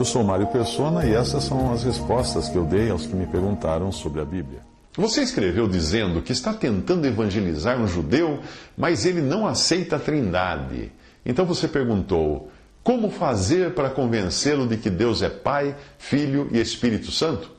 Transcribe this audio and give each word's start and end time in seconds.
Eu 0.00 0.04
sou 0.06 0.24
Mário 0.24 0.46
Persona 0.46 1.04
e 1.04 1.12
essas 1.12 1.44
são 1.44 1.74
as 1.74 1.84
respostas 1.84 2.48
que 2.48 2.56
eu 2.56 2.64
dei 2.64 2.88
aos 2.88 3.04
que 3.04 3.14
me 3.14 3.26
perguntaram 3.26 3.92
sobre 3.92 4.22
a 4.22 4.24
Bíblia. 4.24 4.60
Você 4.96 5.20
escreveu 5.20 5.68
dizendo 5.68 6.22
que 6.22 6.32
está 6.32 6.54
tentando 6.54 7.06
evangelizar 7.06 7.78
um 7.78 7.86
judeu, 7.86 8.40
mas 8.78 9.04
ele 9.04 9.20
não 9.20 9.46
aceita 9.46 9.96
a 9.96 9.98
Trindade. 9.98 10.90
Então 11.22 11.44
você 11.44 11.68
perguntou: 11.68 12.50
como 12.82 13.10
fazer 13.10 13.74
para 13.74 13.90
convencê-lo 13.90 14.66
de 14.66 14.78
que 14.78 14.88
Deus 14.88 15.20
é 15.20 15.28
Pai, 15.28 15.76
Filho 15.98 16.48
e 16.50 16.58
Espírito 16.58 17.12
Santo? 17.12 17.50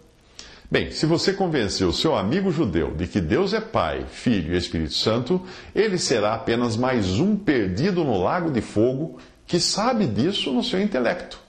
Bem, 0.69 0.89
se 0.89 1.05
você 1.05 1.33
convencer 1.33 1.85
o 1.85 1.93
seu 1.93 2.15
amigo 2.15 2.51
judeu 2.51 2.95
de 2.95 3.05
que 3.05 3.21
Deus 3.21 3.53
é 3.53 3.61
Pai, 3.61 4.07
Filho 4.09 4.55
e 4.55 4.57
Espírito 4.57 4.95
Santo, 4.95 5.39
ele 5.75 5.99
será 5.99 6.33
apenas 6.33 6.75
mais 6.75 7.19
um 7.19 7.35
perdido 7.35 8.03
no 8.03 8.19
lago 8.19 8.49
de 8.49 8.61
fogo 8.61 9.19
que 9.45 9.59
sabe 9.59 10.07
disso 10.07 10.51
no 10.51 10.63
seu 10.63 10.81
intelecto. 10.81 11.40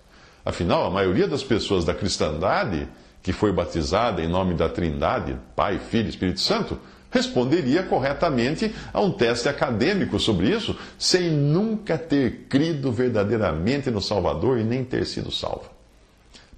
Afinal, 0.44 0.86
a 0.86 0.90
maioria 0.90 1.28
das 1.28 1.42
pessoas 1.42 1.84
da 1.84 1.94
cristandade, 1.94 2.88
que 3.22 3.32
foi 3.32 3.52
batizada 3.52 4.22
em 4.22 4.28
nome 4.28 4.54
da 4.54 4.68
Trindade, 4.68 5.36
Pai, 5.54 5.78
Filho 5.78 6.06
e 6.06 6.10
Espírito 6.10 6.40
Santo, 6.40 6.78
responderia 7.12 7.82
corretamente 7.82 8.74
a 8.92 9.00
um 9.00 9.12
teste 9.12 9.48
acadêmico 9.48 10.18
sobre 10.18 10.48
isso, 10.48 10.76
sem 10.98 11.30
nunca 11.30 11.98
ter 11.98 12.46
crido 12.48 12.90
verdadeiramente 12.90 13.90
no 13.90 14.00
Salvador 14.00 14.58
e 14.58 14.64
nem 14.64 14.82
ter 14.82 15.04
sido 15.04 15.30
salvo. 15.30 15.70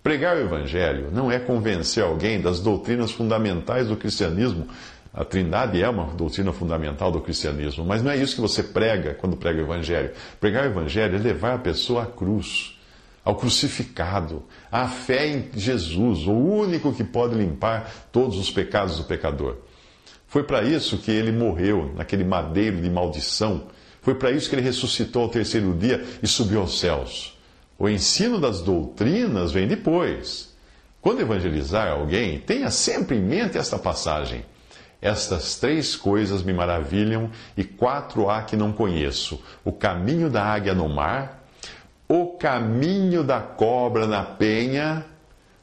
Pregar 0.02 0.36
o 0.36 0.40
Evangelho 0.40 1.08
não 1.12 1.30
é 1.30 1.38
convencer 1.38 2.04
alguém 2.04 2.40
das 2.40 2.60
doutrinas 2.60 3.10
fundamentais 3.10 3.88
do 3.88 3.96
cristianismo. 3.96 4.68
A 5.12 5.24
Trindade 5.24 5.82
é 5.82 5.88
uma 5.88 6.06
doutrina 6.06 6.52
fundamental 6.52 7.10
do 7.10 7.20
cristianismo, 7.20 7.84
mas 7.84 8.02
não 8.02 8.10
é 8.10 8.16
isso 8.16 8.34
que 8.34 8.40
você 8.40 8.62
prega 8.62 9.14
quando 9.14 9.36
prega 9.36 9.60
o 9.60 9.64
Evangelho. 9.64 10.10
Pregar 10.38 10.64
o 10.64 10.66
Evangelho 10.66 11.16
é 11.16 11.18
levar 11.18 11.54
a 11.54 11.58
pessoa 11.58 12.02
à 12.02 12.06
cruz, 12.06 12.73
ao 13.24 13.36
crucificado, 13.36 14.44
à 14.70 14.86
fé 14.86 15.26
em 15.28 15.48
Jesus, 15.54 16.26
o 16.26 16.32
único 16.32 16.92
que 16.92 17.02
pode 17.02 17.34
limpar 17.34 17.90
todos 18.12 18.36
os 18.38 18.50
pecados 18.50 18.98
do 18.98 19.04
pecador. 19.04 19.56
Foi 20.26 20.42
para 20.42 20.62
isso 20.62 20.98
que 20.98 21.10
ele 21.10 21.32
morreu 21.32 21.92
naquele 21.96 22.24
madeiro 22.24 22.80
de 22.82 22.90
maldição. 22.90 23.68
Foi 24.02 24.14
para 24.14 24.32
isso 24.32 24.50
que 24.50 24.56
ele 24.56 24.62
ressuscitou 24.62 25.22
ao 25.22 25.28
terceiro 25.28 25.72
dia 25.72 26.04
e 26.22 26.26
subiu 26.26 26.60
aos 26.60 26.78
céus. 26.78 27.38
O 27.78 27.88
ensino 27.88 28.38
das 28.38 28.60
doutrinas 28.60 29.52
vem 29.52 29.66
depois. 29.66 30.52
Quando 31.00 31.20
evangelizar 31.20 31.88
alguém, 31.88 32.40
tenha 32.40 32.70
sempre 32.70 33.16
em 33.16 33.22
mente 33.22 33.56
esta 33.56 33.78
passagem. 33.78 34.44
Estas 35.00 35.56
três 35.56 35.94
coisas 35.94 36.42
me 36.42 36.52
maravilham 36.52 37.30
e 37.56 37.62
quatro 37.62 38.28
há 38.28 38.42
que 38.42 38.56
não 38.56 38.72
conheço: 38.72 39.42
o 39.64 39.70
caminho 39.70 40.30
da 40.30 40.42
águia 40.42 40.74
no 40.74 40.88
mar, 40.88 41.43
o 42.08 42.36
caminho 42.38 43.24
da 43.24 43.40
cobra 43.40 44.06
na 44.06 44.22
penha, 44.22 45.04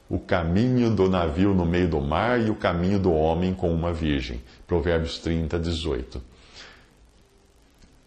o 0.08 0.18
caminho 0.18 0.90
do 0.90 1.08
navio 1.08 1.54
no 1.54 1.64
meio 1.64 1.88
do 1.88 2.00
mar 2.00 2.40
e 2.40 2.50
o 2.50 2.54
caminho 2.54 2.98
do 2.98 3.12
homem 3.12 3.54
com 3.54 3.72
uma 3.72 3.92
virgem. 3.92 4.42
Provérbios 4.66 5.18
30, 5.18 5.58
18. 5.58 6.22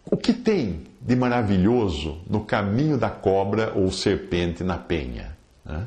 O 0.08 0.16
que 0.16 0.32
tem 0.32 0.84
de 1.00 1.16
maravilhoso 1.16 2.18
no 2.28 2.44
caminho 2.44 2.96
da 2.96 3.10
cobra 3.10 3.72
ou 3.74 3.90
serpente 3.90 4.62
na 4.62 4.76
penha? 4.76 5.36
Né? 5.64 5.86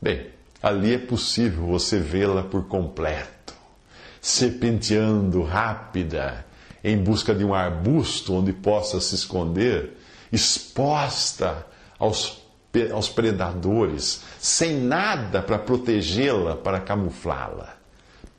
Bem, 0.00 0.26
ali 0.62 0.94
é 0.94 0.98
possível 0.98 1.66
você 1.66 1.98
vê-la 1.98 2.44
por 2.44 2.68
completo, 2.68 3.54
serpenteando 4.20 5.42
rápida, 5.42 6.44
em 6.84 6.96
busca 6.96 7.34
de 7.34 7.44
um 7.44 7.52
arbusto 7.52 8.34
onde 8.34 8.52
possa 8.52 9.00
se 9.00 9.16
esconder, 9.16 9.98
exposta 10.30 11.66
aos, 12.00 12.42
aos 12.92 13.08
predadores, 13.08 14.22
sem 14.40 14.80
nada 14.80 15.42
para 15.42 15.58
protegê-la, 15.58 16.56
para 16.56 16.80
camuflá-la. 16.80 17.76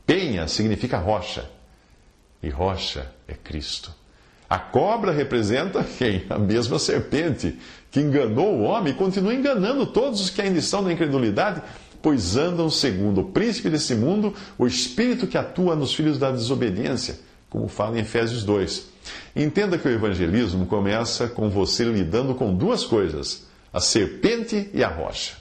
Penha 0.05 0.47
significa 0.47 0.97
rocha, 0.97 1.49
e 2.41 2.49
rocha 2.49 3.09
é 3.27 3.33
Cristo. 3.33 3.93
A 4.49 4.59
cobra 4.59 5.13
representa 5.13 5.81
quem? 5.97 6.25
A 6.29 6.37
mesma 6.37 6.77
serpente 6.79 7.57
que 7.89 8.01
enganou 8.01 8.55
o 8.55 8.63
homem 8.63 8.93
e 8.93 8.95
continua 8.95 9.33
enganando 9.33 9.85
todos 9.85 10.19
os 10.19 10.29
que 10.29 10.41
ainda 10.41 10.59
estão 10.59 10.81
na 10.81 10.91
incredulidade, 10.91 11.61
pois 12.01 12.35
andam 12.35 12.69
segundo 12.69 13.21
o 13.21 13.25
príncipe 13.25 13.69
desse 13.69 13.93
mundo, 13.95 14.33
o 14.57 14.65
espírito 14.65 15.27
que 15.27 15.37
atua 15.37 15.75
nos 15.75 15.93
filhos 15.93 16.17
da 16.17 16.31
desobediência, 16.31 17.19
como 17.49 17.67
fala 17.67 17.97
em 17.97 18.01
Efésios 18.01 18.43
2. 18.43 18.89
Entenda 19.35 19.77
que 19.77 19.87
o 19.87 19.91
evangelismo 19.91 20.65
começa 20.65 21.27
com 21.27 21.49
você 21.49 21.83
lidando 21.83 22.33
com 22.33 22.53
duas 22.53 22.83
coisas: 22.83 23.47
a 23.71 23.79
serpente 23.79 24.69
e 24.73 24.83
a 24.83 24.89
rocha. 24.89 25.35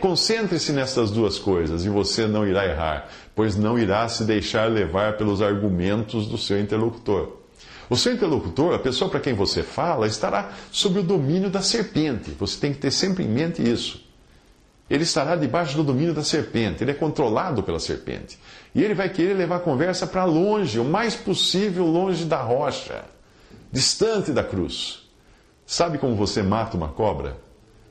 Concentre-se 0.00 0.72
nessas 0.72 1.10
duas 1.10 1.38
coisas 1.38 1.84
e 1.84 1.88
você 1.88 2.26
não 2.26 2.46
irá 2.46 2.66
errar, 2.66 3.08
pois 3.34 3.56
não 3.56 3.78
irá 3.78 4.08
se 4.08 4.24
deixar 4.24 4.70
levar 4.70 5.16
pelos 5.16 5.42
argumentos 5.42 6.26
do 6.26 6.38
seu 6.38 6.58
interlocutor. 6.58 7.44
O 7.88 7.96
seu 7.96 8.14
interlocutor, 8.14 8.74
a 8.74 8.78
pessoa 8.78 9.10
para 9.10 9.20
quem 9.20 9.34
você 9.34 9.62
fala, 9.62 10.06
estará 10.06 10.52
sob 10.72 11.00
o 11.00 11.02
domínio 11.02 11.50
da 11.50 11.60
serpente. 11.60 12.30
Você 12.32 12.58
tem 12.58 12.72
que 12.72 12.78
ter 12.78 12.90
sempre 12.90 13.24
em 13.24 13.28
mente 13.28 13.62
isso. 13.62 14.02
Ele 14.88 15.02
estará 15.02 15.36
debaixo 15.36 15.76
do 15.76 15.84
domínio 15.84 16.14
da 16.14 16.22
serpente, 16.22 16.82
ele 16.82 16.90
é 16.90 16.94
controlado 16.94 17.62
pela 17.62 17.78
serpente. 17.78 18.38
E 18.74 18.82
ele 18.82 18.94
vai 18.94 19.08
querer 19.08 19.34
levar 19.34 19.56
a 19.56 19.60
conversa 19.60 20.06
para 20.06 20.24
longe, 20.24 20.78
o 20.78 20.84
mais 20.84 21.14
possível 21.14 21.86
longe 21.86 22.24
da 22.24 22.40
rocha, 22.42 23.04
distante 23.70 24.30
da 24.30 24.42
cruz. 24.42 25.03
Sabe 25.66 25.98
como 25.98 26.14
você 26.14 26.42
mata 26.42 26.76
uma 26.76 26.88
cobra? 26.88 27.36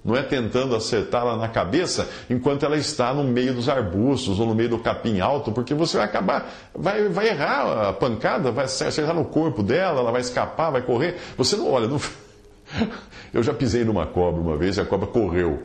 Não 0.03 0.17
é 0.17 0.21
tentando 0.21 0.75
acertá-la 0.75 1.37
na 1.37 1.47
cabeça 1.47 2.09
enquanto 2.29 2.65
ela 2.65 2.75
está 2.75 3.13
no 3.13 3.23
meio 3.23 3.53
dos 3.53 3.69
arbustos 3.69 4.37
ou 4.37 4.45
no 4.45 4.53
meio 4.53 4.69
do 4.69 4.79
capim 4.79 5.21
alto, 5.21 5.51
porque 5.53 5.73
você 5.73 5.95
vai 5.95 6.05
acabar, 6.05 6.51
vai, 6.75 7.07
vai 7.07 7.29
errar 7.29 7.89
a 7.89 7.93
pancada, 7.93 8.51
vai 8.51 8.65
acertar 8.65 9.15
no 9.15 9.23
corpo 9.23 9.63
dela, 9.63 10.01
ela 10.01 10.11
vai 10.11 10.19
escapar, 10.19 10.71
vai 10.71 10.81
correr. 10.81 11.17
Você 11.37 11.55
não 11.55 11.71
olha, 11.71 11.87
não. 11.87 11.99
Eu 13.33 13.41
já 13.41 13.53
pisei 13.53 13.83
numa 13.85 14.05
cobra 14.05 14.41
uma 14.41 14.57
vez 14.57 14.77
e 14.77 14.81
a 14.81 14.85
cobra 14.85 15.07
correu. 15.07 15.63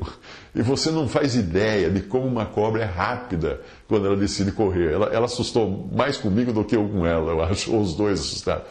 E 0.55 0.63
você 0.63 0.91
não 0.91 1.09
faz 1.09 1.35
ideia 1.35 1.91
de 1.91 2.01
como 2.01 2.27
uma 2.27 2.47
cobra 2.47 2.83
é 2.83 2.87
rápida 2.87 3.61
quando 3.89 4.07
ela 4.07 4.17
decide 4.17 4.53
correr. 4.53 4.93
Ela, 4.93 5.07
ela 5.07 5.27
assustou 5.27 5.89
mais 5.93 6.17
comigo 6.17 6.53
do 6.53 6.65
que 6.65 6.77
eu 6.77 6.89
com 6.89 7.05
ela, 7.05 7.33
eu 7.33 7.43
acho, 7.43 7.75
ou 7.75 7.81
os 7.81 7.95
dois 7.95 8.21
assustaram. 8.21 8.63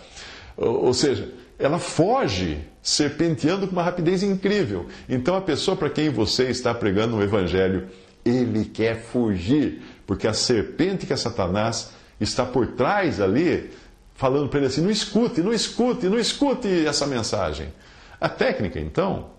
Ou, 0.55 0.85
ou 0.85 0.93
seja, 0.93 1.29
ela 1.59 1.79
foge, 1.79 2.59
serpenteando 2.81 3.67
com 3.67 3.73
uma 3.73 3.83
rapidez 3.83 4.21
incrível. 4.21 4.85
Então, 5.09 5.35
a 5.35 5.41
pessoa 5.41 5.75
para 5.75 5.89
quem 5.89 6.09
você 6.09 6.49
está 6.49 6.73
pregando 6.73 7.17
o 7.17 7.23
evangelho, 7.23 7.87
ele 8.23 8.65
quer 8.65 9.01
fugir, 9.01 9.81
porque 10.05 10.27
a 10.27 10.33
serpente 10.33 11.05
que 11.05 11.13
é 11.13 11.17
Satanás 11.17 11.91
está 12.19 12.45
por 12.45 12.67
trás 12.67 13.19
ali, 13.19 13.71
falando 14.13 14.49
para 14.49 14.59
ele 14.59 14.67
assim: 14.67 14.81
não 14.81 14.91
escute, 14.91 15.41
não 15.41 15.53
escute, 15.53 16.07
não 16.07 16.19
escute 16.19 16.85
essa 16.85 17.07
mensagem. 17.07 17.73
A 18.21 18.29
técnica, 18.29 18.79
então, 18.79 19.31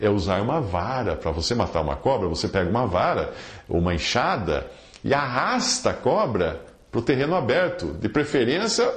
é 0.00 0.10
usar 0.10 0.40
uma 0.40 0.60
vara. 0.60 1.14
Para 1.14 1.30
você 1.30 1.54
matar 1.54 1.82
uma 1.82 1.96
cobra, 1.96 2.28
você 2.28 2.48
pega 2.48 2.68
uma 2.68 2.86
vara, 2.86 3.32
ou 3.68 3.78
uma 3.78 3.94
enxada, 3.94 4.66
e 5.04 5.14
arrasta 5.14 5.90
a 5.90 5.94
cobra 5.94 6.64
para 6.90 6.98
o 6.98 7.02
terreno 7.02 7.36
aberto, 7.36 7.92
de 8.00 8.08
preferência 8.08 8.92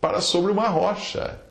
para 0.00 0.20
sobre 0.20 0.50
uma 0.50 0.68
rocha 0.68 1.45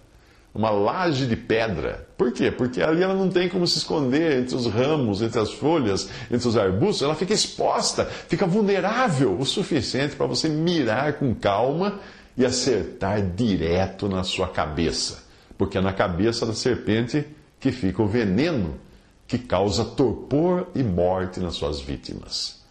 uma 0.56 0.69
laje 0.69 1.28
de 1.28 1.36
pedra. 1.36 2.07
Por 2.18 2.31
quê? 2.31 2.50
Porque 2.50 2.81
ali 2.81 3.04
ela 3.04 3.13
não 3.13 3.30
tem 3.30 3.50
como 3.50 3.68
se 3.68 3.78
esconder 3.78 4.40
entre 4.40 4.56
os 4.56 4.66
ramos, 4.68 5.22
entre 5.22 5.38
as 5.38 5.52
folhas, 5.52 6.10
entre 6.31 6.48
os 6.48 6.56
arbustos. 6.56 7.02
Ela 7.02 7.13
fica 7.13 7.34
exposta, 7.34 8.06
fica 8.06 8.48
vulnerável 8.48 9.38
o 9.38 9.46
suficiente 9.46 10.16
para 10.16 10.25
você 10.25 10.48
mirar 10.48 11.13
com 11.13 11.36
calma 11.36 12.00
e 12.38 12.46
acertar 12.46 13.22
direto 13.22 14.07
na 14.07 14.24
sua 14.24 14.48
cabeça. 14.48 15.25
Porque 15.57 15.78
é 15.78 15.81
na 15.81 15.92
cabeça 15.92 16.46
da 16.46 16.54
serpente 16.54 17.25
que 17.60 17.74
fica 17.74 18.02
o 18.02 18.07
veneno 18.07 18.80
que 19.28 19.38
causa 19.38 19.84
torpor 19.84 20.68
e 20.74 20.81
morte 20.81 21.42
nas 21.42 21.56
suas 21.56 21.81
vítimas. 21.81 22.64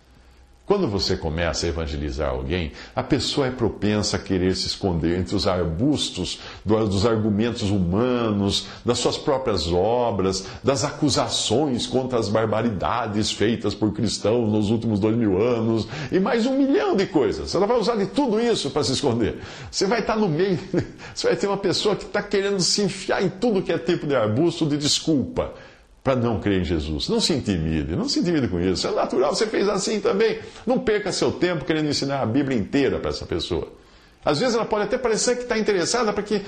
Quando 0.66 0.88
você 0.88 1.14
começa 1.14 1.66
a 1.66 1.69
evangelizar 1.69 2.31
alguém, 2.31 2.72
a 2.96 3.02
pessoa 3.02 3.46
é 3.46 3.50
propensa 3.50 4.16
a 4.16 4.19
querer 4.19 4.56
se 4.56 4.66
esconder 4.66 5.19
entre 5.19 5.37
os 5.37 5.46
arbustos 5.46 6.40
dos 6.64 7.05
argumentos 7.05 7.69
humanos, 7.70 8.66
das 8.82 8.99
suas 8.99 9.19
próprias 9.19 9.70
obras, 9.70 10.46
das 10.62 10.82
acusações 10.82 11.87
contra 11.87 12.19
as 12.19 12.31
barbaridades 12.31 13.31
feitas 13.31 13.75
por 13.75 13.93
cristãos 13.93 14.50
nos 14.50 14.70
últimos 14.70 14.99
dois 14.99 15.14
mil 15.14 15.38
anos 15.38 15.87
e 16.11 16.19
mais 16.19 16.46
um 16.46 16.56
milhão 16.56 16.96
de 16.96 17.05
coisas. 17.08 17.55
Ela 17.55 17.66
vai 17.66 17.78
usar 17.78 17.96
de 17.96 18.06
tudo 18.06 18.40
isso 18.40 18.70
para 18.70 18.84
se 18.84 18.93
esconder. 18.93 19.43
Você 19.70 19.87
vai 19.87 20.00
estar 20.00 20.16
no 20.16 20.31
meio, 20.31 20.58
você 21.14 21.26
vai 21.26 21.37
ter 21.37 21.46
uma 21.46 21.58
pessoa 21.58 21.94
que 21.94 22.05
está 22.05 22.22
querendo 22.22 22.61
se 22.61 22.81
enfiar 22.81 23.22
em 23.22 23.28
tudo 23.28 23.61
que 23.61 23.70
é 23.70 23.76
tipo 23.76 24.06
de 24.06 24.16
arbusto 24.16 24.64
de 24.64 24.78
desculpa 24.78 25.52
para 26.05 26.17
não 26.17 26.39
crer 26.39 26.61
em 26.61 26.65
Jesus. 26.65 27.09
Não 27.09 27.19
se 27.19 27.33
intimide, 27.33 27.97
não 27.97 28.06
se 28.06 28.21
intimide 28.21 28.47
com 28.47 28.61
isso. 28.61 28.87
É 28.87 28.91
natural, 28.91 29.35
você 29.35 29.47
fez 29.47 29.67
assim 29.67 30.01
também. 30.01 30.39
Não 30.67 30.79
perca 30.79 31.11
seu 31.11 31.33
tempo 31.33 31.65
querendo 31.65 31.89
ensinar 31.89 32.21
a 32.21 32.27
Bíblia 32.27 32.59
inteira 32.59 32.99
para 32.99 33.09
essa 33.09 33.25
pessoa. 33.25 33.73
Às 34.23 34.39
vezes 34.39 34.55
ela 34.55 34.67
pode 34.67 34.85
até 34.85 34.99
parecer 34.99 35.37
que 35.37 35.45
está 35.45 35.59
interessada 35.59 36.12
para 36.12 36.23
que 36.23 36.43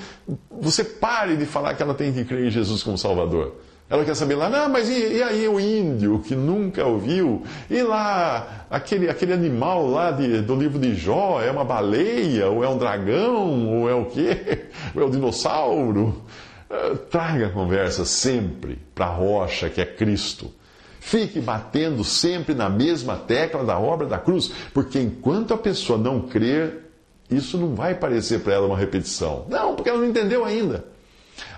você 0.51 0.83
pare 0.83 1.35
de 1.35 1.47
falar 1.47 1.73
que 1.73 1.81
ela 1.81 1.95
tem 1.95 2.13
que 2.13 2.23
crer 2.23 2.45
em 2.45 2.51
Jesus 2.51 2.83
como 2.83 2.99
Salvador. 2.99 3.55
Ela 3.89 4.03
quer 4.03 4.15
saber 4.15 4.35
lá, 4.35 4.49
não, 4.49 4.69
mas 4.69 4.89
e, 4.89 5.13
e, 5.13 5.23
aí 5.23 5.47
o 5.47 5.59
índio 5.59 6.19
que 6.19 6.35
nunca 6.35 6.85
ouviu? 6.85 7.41
E 7.69 7.81
lá, 7.81 8.65
aquele, 8.69 9.09
aquele 9.09 9.31
animal 9.31 9.87
lá 9.87 10.11
de, 10.11 10.41
do 10.41 10.55
livro 10.55 10.77
de 10.77 10.93
Jó, 10.93 11.41
é 11.41 11.49
uma 11.49 11.63
baleia, 11.63 12.47
ou 12.49 12.63
é 12.63 12.69
um 12.69 12.77
dragão, 12.77 13.67
ou 13.69 13.89
é 13.89 13.93
o 13.95 14.05
quê? 14.05 14.67
Ou 14.93 15.01
é 15.01 15.05
o 15.05 15.07
um 15.07 15.11
dinossauro? 15.11 16.21
Eh, 16.69 16.95
traga 17.09 17.47
a 17.47 17.49
conversa 17.49 18.03
sempre 18.05 18.79
para 18.93 19.05
a 19.05 19.13
rocha 19.13 19.69
que 19.69 19.79
é 19.79 19.85
Cristo. 19.85 20.51
Fique 20.99 21.39
batendo 21.39 22.03
sempre 22.03 22.53
na 22.53 22.69
mesma 22.69 23.15
tecla 23.15 23.63
da 23.63 23.79
obra 23.79 24.07
da 24.07 24.17
cruz, 24.17 24.51
porque 24.73 24.99
enquanto 24.99 25.53
a 25.53 25.57
pessoa 25.57 25.97
não 25.97 26.21
crer, 26.21 26.91
isso 27.31 27.57
não 27.57 27.75
vai 27.75 27.95
parecer 27.95 28.41
para 28.41 28.53
ela 28.53 28.67
uma 28.67 28.77
repetição. 28.77 29.45
Não, 29.49 29.75
porque 29.75 29.89
ela 29.89 29.99
não 29.99 30.07
entendeu 30.07 30.43
ainda. 30.43 30.85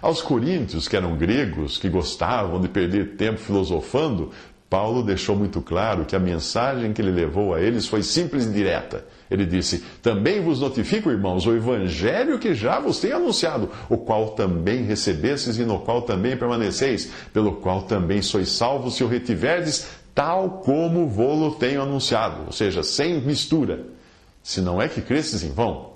Aos 0.01 0.21
coríntios, 0.21 0.87
que 0.87 0.95
eram 0.95 1.15
gregos, 1.15 1.77
que 1.77 1.89
gostavam 1.89 2.59
de 2.61 2.67
perder 2.67 3.15
tempo 3.15 3.39
filosofando, 3.39 4.31
Paulo 4.69 5.01
deixou 5.01 5.35
muito 5.35 5.61
claro 5.61 6.05
que 6.05 6.15
a 6.15 6.19
mensagem 6.19 6.93
que 6.93 7.01
ele 7.01 7.09
levou 7.09 7.55
a 7.55 7.59
eles 7.59 7.87
foi 7.87 8.03
simples 8.03 8.45
e 8.45 8.51
direta. 8.51 9.03
Ele 9.29 9.43
disse: 9.43 9.83
Também 9.99 10.41
vos 10.41 10.59
notifico, 10.59 11.09
irmãos, 11.09 11.47
o 11.47 11.55
evangelho 11.55 12.37
que 12.37 12.53
já 12.53 12.79
vos 12.79 12.99
tenho 12.99 13.15
anunciado, 13.15 13.71
o 13.89 13.97
qual 13.97 14.29
também 14.29 14.83
recebestes 14.83 15.57
e 15.57 15.65
no 15.65 15.79
qual 15.79 16.03
também 16.03 16.37
permaneceis, 16.37 17.11
pelo 17.33 17.53
qual 17.53 17.81
também 17.81 18.21
sois 18.21 18.49
salvos 18.49 18.93
se 18.93 19.03
o 19.03 19.07
retiverdes, 19.07 19.87
tal 20.13 20.61
como 20.63 21.07
vou-lo 21.07 21.55
tenho 21.55 21.81
anunciado. 21.81 22.43
Ou 22.45 22.51
seja, 22.51 22.83
sem 22.83 23.19
mistura. 23.21 23.87
Se 24.43 24.61
não 24.61 24.79
é 24.79 24.87
que 24.87 25.01
cresces 25.01 25.43
em 25.43 25.51
vão. 25.51 25.93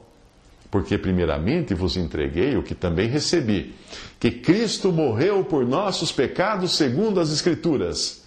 Porque, 0.72 0.98
primeiramente, 0.98 1.76
vos 1.76 1.96
entreguei 1.96 2.58
o 2.58 2.64
que 2.64 2.74
também 2.74 3.08
recebi: 3.08 3.76
que 4.20 4.32
Cristo 4.32 4.92
morreu 4.92 5.46
por 5.46 5.64
nossos 5.64 6.12
pecados, 6.12 6.76
segundo 6.76 7.20
as 7.20 7.32
Escrituras 7.32 8.23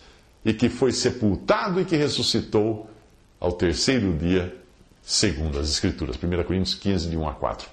e 0.46 0.54
que 0.54 0.68
foi 0.68 0.92
sepultado 0.92 1.80
e 1.80 1.84
que 1.84 1.96
ressuscitou 1.96 2.88
ao 3.40 3.50
terceiro 3.50 4.12
dia, 4.12 4.54
segundo 5.02 5.58
as 5.58 5.68
Escrituras. 5.68 6.14
1 6.14 6.44
Coríntios 6.44 6.76
15, 6.76 7.10
de 7.10 7.16
1 7.16 7.28
a 7.28 7.32
4. 7.32 7.68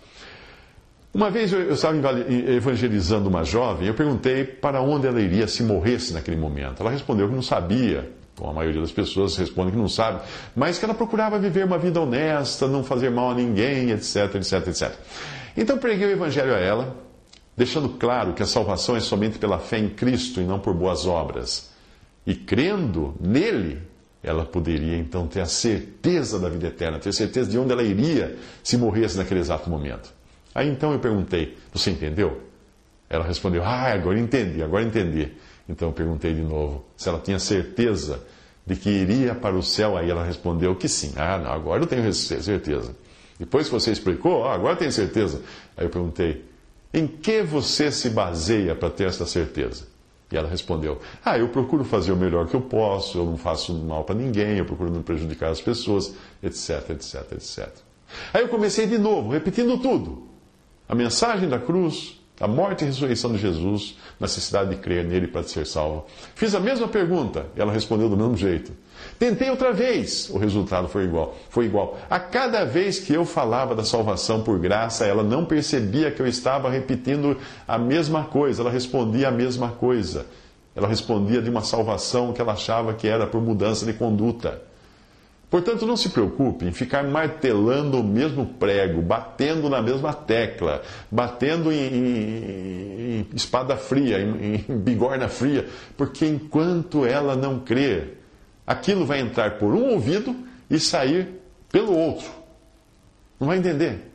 Uma 1.13 1.29
vez 1.29 1.53
eu 1.53 1.71
estava 1.71 1.95
evangelizando 2.27 3.29
uma 3.29 3.43
jovem, 3.43 3.87
eu 3.87 3.93
perguntei 3.93 4.43
para 4.43 4.81
onde 4.81 5.05
ela 5.05 5.21
iria 5.21 5.47
se 5.47 5.61
morresse 5.61 6.13
naquele 6.13 6.35
momento. 6.35 6.81
Ela 6.81 6.89
respondeu 6.89 7.29
que 7.29 7.35
não 7.35 7.43
sabia, 7.43 8.11
como 8.35 8.49
a 8.49 8.53
maioria 8.53 8.81
das 8.81 8.91
pessoas 8.91 9.37
responde 9.37 9.71
que 9.71 9.77
não 9.77 9.87
sabe, 9.87 10.21
mas 10.55 10.79
que 10.79 10.85
ela 10.85 10.95
procurava 10.95 11.37
viver 11.37 11.65
uma 11.65 11.77
vida 11.77 12.01
honesta, 12.01 12.67
não 12.67 12.83
fazer 12.83 13.11
mal 13.11 13.29
a 13.29 13.35
ninguém, 13.35 13.91
etc, 13.91 14.33
etc, 14.33 14.67
etc. 14.67 14.91
Então 15.55 15.77
preguei 15.77 16.07
o 16.07 16.11
evangelho 16.11 16.55
a 16.55 16.57
ela, 16.57 16.95
deixando 17.55 17.87
claro 17.89 18.33
que 18.33 18.41
a 18.41 18.47
salvação 18.47 18.95
é 18.95 18.99
somente 18.99 19.37
pela 19.37 19.59
fé 19.59 19.77
em 19.77 19.89
Cristo 19.89 20.41
e 20.41 20.43
não 20.43 20.57
por 20.57 20.73
boas 20.73 21.05
obras. 21.05 21.71
E 22.25 22.33
crendo 22.33 23.15
nele, 23.19 23.81
ela 24.23 24.45
poderia 24.45 24.97
então 24.97 25.27
ter 25.27 25.41
a 25.41 25.45
certeza 25.45 26.39
da 26.39 26.47
vida 26.47 26.67
eterna, 26.67 26.97
ter 26.97 27.13
certeza 27.13 27.49
de 27.49 27.57
onde 27.57 27.73
ela 27.73 27.83
iria 27.83 28.37
se 28.63 28.77
morresse 28.77 29.17
naquele 29.17 29.41
exato 29.41 29.69
momento. 29.69 30.13
Aí 30.55 30.69
então 30.69 30.93
eu 30.93 30.99
perguntei: 30.99 31.57
Você 31.73 31.91
entendeu? 31.91 32.41
Ela 33.09 33.25
respondeu: 33.25 33.63
Ah, 33.63 33.91
agora 33.91 34.17
entendi, 34.17 34.63
agora 34.63 34.83
entendi. 34.83 35.31
Então 35.67 35.89
eu 35.89 35.93
perguntei 35.93 36.33
de 36.33 36.41
novo 36.41 36.85
se 36.95 37.09
ela 37.09 37.19
tinha 37.19 37.39
certeza 37.39 38.21
de 38.65 38.75
que 38.75 38.89
iria 38.89 39.35
para 39.35 39.55
o 39.55 39.63
céu. 39.63 39.97
Aí 39.97 40.09
ela 40.09 40.23
respondeu 40.23 40.75
que 40.75 40.87
sim. 40.87 41.13
Ah, 41.17 41.37
não, 41.37 41.51
agora 41.51 41.83
eu 41.83 41.87
tenho 41.87 42.13
certeza. 42.13 42.95
Depois 43.37 43.67
que 43.67 43.73
você 43.73 43.91
explicou, 43.91 44.45
ah, 44.45 44.53
agora 44.53 44.73
eu 44.73 44.77
tenho 44.77 44.91
certeza. 44.91 45.41
Aí 45.75 45.85
eu 45.85 45.89
perguntei: 45.89 46.45
Em 46.93 47.07
que 47.07 47.41
você 47.41 47.91
se 47.91 48.09
baseia 48.09 48.73
para 48.73 48.89
ter 48.89 49.07
essa 49.07 49.25
certeza? 49.25 49.92
E 50.33 50.37
ela 50.37 50.49
respondeu: 50.49 50.99
Ah, 51.23 51.37
eu 51.37 51.47
procuro 51.49 51.83
fazer 51.83 52.11
o 52.11 52.15
melhor 52.15 52.47
que 52.47 52.55
eu 52.55 52.61
posso, 52.61 53.19
eu 53.19 53.25
não 53.25 53.37
faço 53.37 53.71
mal 53.71 54.03
para 54.03 54.15
ninguém, 54.15 54.57
eu 54.57 54.65
procuro 54.65 54.89
não 54.89 55.03
prejudicar 55.03 55.51
as 55.51 55.61
pessoas, 55.61 56.15
etc, 56.41 56.89
etc, 56.89 57.31
etc. 57.33 57.69
Aí 58.33 58.41
eu 58.41 58.49
comecei 58.49 58.87
de 58.87 58.97
novo, 58.97 59.31
repetindo 59.31 59.77
tudo. 59.77 60.27
A 60.89 60.95
mensagem 60.95 61.47
da 61.47 61.59
cruz, 61.59 62.19
a 62.39 62.47
morte 62.47 62.83
e 62.83 62.87
ressurreição 62.87 63.31
de 63.31 63.37
Jesus, 63.37 63.97
necessidade 64.19 64.71
de 64.71 64.77
crer 64.77 65.05
nele 65.05 65.27
para 65.27 65.43
ser 65.43 65.65
salvo. 65.65 66.05
Fiz 66.35 66.55
a 66.55 66.59
mesma 66.59 66.87
pergunta, 66.87 67.45
ela 67.55 67.71
respondeu 67.71 68.09
do 68.09 68.17
mesmo 68.17 68.35
jeito. 68.35 68.71
Tentei 69.19 69.49
outra 69.49 69.71
vez, 69.71 70.29
o 70.29 70.37
resultado 70.37 70.87
foi 70.87 71.03
igual. 71.03 71.35
Foi 71.49 71.65
igual. 71.65 71.97
A 72.09 72.19
cada 72.19 72.65
vez 72.65 72.99
que 72.99 73.13
eu 73.13 73.25
falava 73.25 73.75
da 73.75 73.83
salvação 73.83 74.41
por 74.41 74.59
graça, 74.59 75.05
ela 75.05 75.23
não 75.23 75.45
percebia 75.45 76.11
que 76.11 76.21
eu 76.21 76.27
estava 76.27 76.69
repetindo 76.69 77.37
a 77.67 77.77
mesma 77.77 78.25
coisa, 78.25 78.61
ela 78.61 78.71
respondia 78.71 79.27
a 79.27 79.31
mesma 79.31 79.69
coisa. 79.69 80.25
Ela 80.75 80.87
respondia 80.87 81.41
de 81.41 81.49
uma 81.49 81.61
salvação 81.61 82.33
que 82.33 82.41
ela 82.41 82.53
achava 82.53 82.93
que 82.93 83.07
era 83.07 83.27
por 83.27 83.41
mudança 83.41 83.85
de 83.85 83.93
conduta. 83.93 84.59
Portanto, 85.53 85.85
não 85.85 85.95
se 85.95 86.09
preocupe 86.09 86.65
em 86.65 86.71
ficar 86.71 87.03
martelando 87.03 87.99
o 87.99 88.03
mesmo 88.03 88.43
prego, 88.43 89.03
batendo 89.03 89.69
na 89.69 89.83
mesma 89.83 90.11
tecla, 90.11 90.81
batendo 91.11 91.71
em, 91.71 91.77
em, 91.77 93.19
em 93.19 93.27
espada 93.35 93.77
fria, 93.77 94.19
em, 94.19 94.65
em 94.67 94.77
bigorna 94.79 95.27
fria, 95.27 95.67
porque 95.95 96.25
enquanto 96.25 97.05
ela 97.05 97.35
não 97.35 97.59
crer, 97.59 98.17
aquilo 98.65 99.05
vai 99.05 99.19
entrar 99.19 99.59
por 99.59 99.75
um 99.75 99.91
ouvido 99.91 100.35
e 100.71 100.79
sair 100.79 101.39
pelo 101.71 101.95
outro. 101.95 102.31
Não 103.39 103.47
vai 103.47 103.59
entender. 103.59 104.11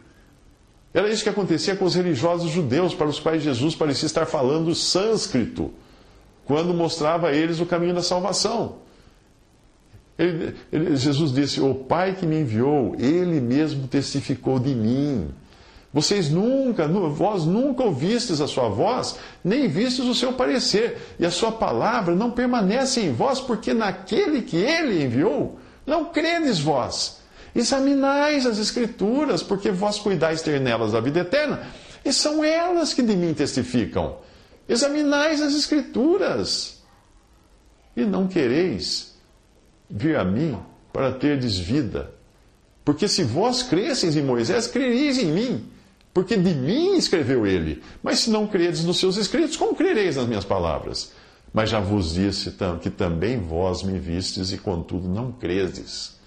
Era 0.92 1.08
isso 1.08 1.22
que 1.22 1.28
acontecia 1.28 1.76
com 1.76 1.84
os 1.84 1.94
religiosos 1.94 2.50
judeus, 2.50 2.94
para 2.96 3.06
os 3.06 3.20
quais 3.20 3.44
Jesus 3.44 3.76
parecia 3.76 4.06
estar 4.06 4.26
falando 4.26 4.74
sânscrito, 4.74 5.72
quando 6.44 6.74
mostrava 6.74 7.28
a 7.28 7.32
eles 7.32 7.60
o 7.60 7.66
caminho 7.66 7.94
da 7.94 8.02
salvação. 8.02 8.87
Ele, 10.18 10.54
ele, 10.72 10.96
Jesus 10.96 11.32
disse: 11.32 11.60
O 11.60 11.74
Pai 11.74 12.16
que 12.18 12.26
me 12.26 12.40
enviou, 12.40 12.96
ele 12.98 13.40
mesmo 13.40 13.86
testificou 13.86 14.58
de 14.58 14.74
mim. 14.74 15.30
Vocês 15.92 16.28
nunca, 16.28 16.86
vós 16.86 17.44
nunca 17.44 17.82
ouvistes 17.82 18.40
a 18.42 18.46
sua 18.46 18.68
voz, 18.68 19.16
nem 19.42 19.68
vistes 19.68 20.04
o 20.04 20.14
seu 20.14 20.34
parecer, 20.34 20.98
e 21.18 21.24
a 21.24 21.30
sua 21.30 21.50
palavra 21.50 22.14
não 22.14 22.30
permanece 22.30 23.00
em 23.00 23.12
vós, 23.12 23.40
porque 23.40 23.72
naquele 23.72 24.42
que 24.42 24.56
ele 24.56 25.02
enviou, 25.02 25.58
não 25.86 26.06
credes 26.06 26.58
vós. 26.58 27.20
Examinais 27.54 28.44
as 28.44 28.58
Escrituras, 28.58 29.42
porque 29.42 29.70
vós 29.70 29.98
cuidais 29.98 30.42
ter 30.42 30.60
nelas 30.60 30.94
a 30.94 31.00
vida 31.00 31.20
eterna, 31.20 31.62
e 32.04 32.12
são 32.12 32.44
elas 32.44 32.92
que 32.92 33.02
de 33.02 33.16
mim 33.16 33.32
testificam. 33.32 34.18
Examinais 34.68 35.40
as 35.40 35.54
Escrituras, 35.54 36.82
e 37.96 38.04
não 38.04 38.28
quereis 38.28 39.07
vir 39.88 40.16
a 40.16 40.24
mim 40.24 40.58
para 40.92 41.12
terdes 41.12 41.58
vida. 41.58 42.12
Porque 42.84 43.06
se 43.06 43.22
vós 43.22 43.62
cresceis 43.62 44.16
em 44.16 44.22
Moisés, 44.22 44.66
crereis 44.66 45.18
em 45.18 45.26
mim 45.26 45.70
porque 46.18 46.36
de 46.36 46.52
mim 46.52 46.96
escreveu 46.96 47.46
ele. 47.46 47.80
Mas 48.02 48.18
se 48.18 48.30
não 48.30 48.44
credes 48.44 48.84
nos 48.84 48.98
seus 48.98 49.16
escritos, 49.16 49.56
como 49.56 49.76
crereis 49.76 50.16
nas 50.16 50.26
minhas 50.26 50.44
palavras? 50.44 51.12
Mas 51.54 51.70
já 51.70 51.78
vos 51.78 52.14
disse 52.14 52.52
que 52.82 52.90
também 52.90 53.38
vós 53.38 53.84
me 53.84 54.00
vistes 54.00 54.50
e 54.50 54.58
contudo 54.58 55.08
não 55.08 55.30
credes. 55.30 56.18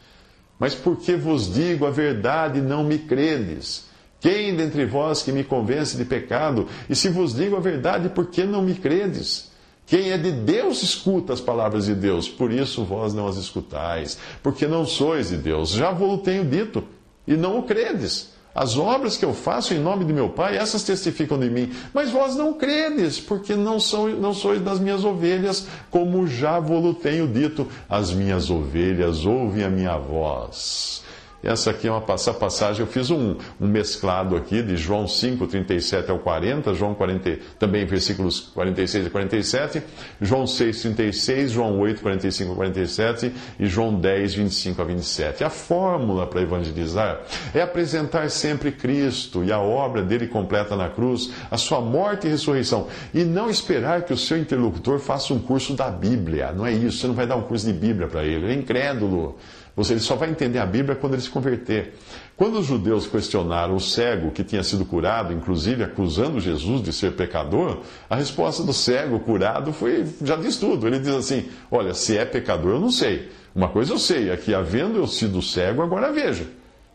Mas 0.57 0.73
porque 0.73 1.17
vos 1.17 1.53
digo 1.53 1.85
a 1.85 1.89
verdade, 1.89 2.61
não 2.61 2.85
me 2.85 2.99
credes? 2.99 3.83
Quem 4.21 4.55
dentre 4.55 4.85
vós 4.85 5.21
que 5.21 5.33
me 5.33 5.43
convence 5.43 5.97
de 5.97 6.05
pecado? 6.05 6.69
E 6.89 6.95
se 6.95 7.09
vos 7.09 7.35
digo 7.35 7.57
a 7.57 7.59
verdade, 7.59 8.07
por 8.07 8.27
que 8.27 8.45
não 8.45 8.61
me 8.61 8.75
credes? 8.75 9.50
Quem 9.91 10.09
é 10.09 10.17
de 10.17 10.31
Deus 10.31 10.83
escuta 10.83 11.33
as 11.33 11.41
palavras 11.41 11.87
de 11.87 11.93
Deus, 11.93 12.29
por 12.29 12.49
isso 12.49 12.85
vós 12.85 13.13
não 13.13 13.27
as 13.27 13.35
escutais, 13.35 14.17
porque 14.41 14.65
não 14.65 14.85
sois 14.85 15.31
de 15.31 15.35
Deus. 15.35 15.71
Já 15.71 15.91
vos 15.91 16.21
tenho 16.21 16.45
dito, 16.45 16.81
e 17.27 17.35
não 17.35 17.59
o 17.59 17.63
credes. 17.63 18.29
As 18.55 18.77
obras 18.77 19.17
que 19.17 19.25
eu 19.25 19.33
faço 19.33 19.73
em 19.73 19.79
nome 19.79 20.05
de 20.05 20.13
meu 20.13 20.29
Pai, 20.29 20.55
essas 20.55 20.83
testificam 20.83 21.37
de 21.37 21.49
mim. 21.49 21.73
Mas 21.93 22.09
vós 22.09 22.37
não 22.37 22.53
credes, 22.53 23.19
porque 23.19 23.53
não, 23.53 23.81
são, 23.81 24.07
não 24.07 24.33
sois 24.33 24.61
das 24.61 24.79
minhas 24.79 25.03
ovelhas, 25.03 25.67
como 25.89 26.25
já 26.25 26.57
vos 26.57 26.97
tenho 26.99 27.27
dito. 27.27 27.67
As 27.89 28.13
minhas 28.13 28.49
ovelhas 28.49 29.25
ouvem 29.25 29.65
a 29.65 29.69
minha 29.69 29.97
voz. 29.97 31.03
Essa 31.43 31.71
aqui 31.71 31.87
é 31.87 31.91
uma 31.91 32.01
passagem, 32.01 32.81
eu 32.81 32.87
fiz 32.87 33.09
um, 33.09 33.35
um, 33.59 33.67
mesclado 33.67 34.35
aqui 34.35 34.61
de 34.61 34.77
João 34.77 35.07
5, 35.07 35.47
37 35.47 36.11
ao 36.11 36.19
40, 36.19 36.73
João 36.75 36.93
40, 36.93 37.39
também 37.57 37.83
versículos 37.83 38.39
46 38.53 39.07
a 39.07 39.09
47, 39.09 39.83
João 40.21 40.45
6, 40.45 40.81
36, 40.81 41.51
João 41.51 41.79
8, 41.79 42.01
45 42.01 42.51
a 42.51 42.55
47 42.55 43.33
e 43.59 43.65
João 43.65 43.95
10, 43.95 44.35
25 44.35 44.81
a 44.81 44.85
27. 44.85 45.43
A 45.43 45.49
fórmula 45.49 46.27
para 46.27 46.41
evangelizar 46.41 47.21
é 47.55 47.61
apresentar 47.61 48.29
sempre 48.29 48.71
Cristo 48.71 49.43
e 49.43 49.51
a 49.51 49.59
obra 49.59 50.03
dele 50.03 50.27
completa 50.27 50.75
na 50.75 50.89
cruz, 50.89 51.31
a 51.49 51.57
sua 51.57 51.81
morte 51.81 52.27
e 52.27 52.29
ressurreição, 52.29 52.87
e 53.13 53.23
não 53.23 53.49
esperar 53.49 54.03
que 54.03 54.13
o 54.13 54.17
seu 54.17 54.37
interlocutor 54.37 54.99
faça 54.99 55.33
um 55.33 55.39
curso 55.39 55.73
da 55.73 55.89
Bíblia. 55.89 56.51
Não 56.51 56.67
é 56.67 56.71
isso, 56.71 56.99
você 56.99 57.07
não 57.07 57.15
vai 57.15 57.25
dar 57.25 57.35
um 57.35 57.43
curso 57.43 57.65
de 57.65 57.73
Bíblia 57.73 58.07
para 58.07 58.23
ele, 58.23 58.45
ele 58.45 58.53
é 58.53 58.55
incrédulo. 58.55 59.39
Você 59.75 59.93
ele 59.93 59.99
só 59.99 60.15
vai 60.15 60.29
entender 60.29 60.59
a 60.59 60.65
Bíblia 60.65 60.95
quando 60.95 61.13
ele 61.13 61.21
se 61.21 61.29
converter. 61.29 61.93
Quando 62.35 62.59
os 62.59 62.65
judeus 62.65 63.07
questionaram 63.07 63.75
o 63.75 63.79
cego 63.79 64.31
que 64.31 64.43
tinha 64.43 64.63
sido 64.63 64.83
curado, 64.83 65.31
inclusive 65.31 65.83
acusando 65.83 66.39
Jesus 66.39 66.83
de 66.83 66.91
ser 66.91 67.13
pecador, 67.13 67.79
a 68.09 68.15
resposta 68.15 68.63
do 68.63 68.73
cego 68.73 69.19
curado 69.19 69.71
foi, 69.71 70.05
já 70.23 70.35
diz 70.35 70.57
tudo. 70.57 70.87
Ele 70.87 70.99
diz 70.99 71.13
assim: 71.13 71.49
Olha, 71.69 71.93
se 71.93 72.17
é 72.17 72.25
pecador, 72.25 72.73
eu 72.73 72.79
não 72.79 72.91
sei. 72.91 73.29
Uma 73.53 73.69
coisa 73.69 73.93
eu 73.93 73.99
sei, 73.99 74.29
é 74.29 74.37
que 74.37 74.53
havendo 74.53 74.97
eu 74.97 75.07
sido 75.07 75.41
cego, 75.41 75.81
agora 75.81 76.11
vejo. 76.11 76.47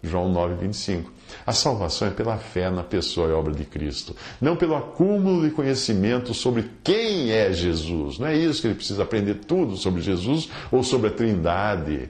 João 0.02 0.30
9, 0.30 0.54
25. 0.66 1.12
A 1.47 1.52
salvação 1.52 2.09
é 2.09 2.11
pela 2.11 2.37
fé 2.38 2.71
na 2.71 2.83
pessoa 2.83 3.28
e 3.28 3.33
obra 3.33 3.52
de 3.52 3.64
Cristo, 3.64 4.14
não 4.40 4.56
pelo 4.56 4.76
acúmulo 4.76 5.42
de 5.47 5.54
conhecimento 5.54 6.33
sobre 6.35 6.71
quem 6.83 7.30
é 7.30 7.52
Jesus. 7.52 8.18
Não 8.18 8.26
é 8.26 8.37
isso 8.37 8.61
que 8.61 8.68
ele 8.68 8.75
precisa 8.75 9.02
aprender 9.02 9.35
tudo 9.47 9.76
sobre 9.76 10.02
Jesus 10.02 10.49
ou 10.71 10.83
sobre 10.83 11.09
a 11.09 11.12
Trindade. 11.12 12.09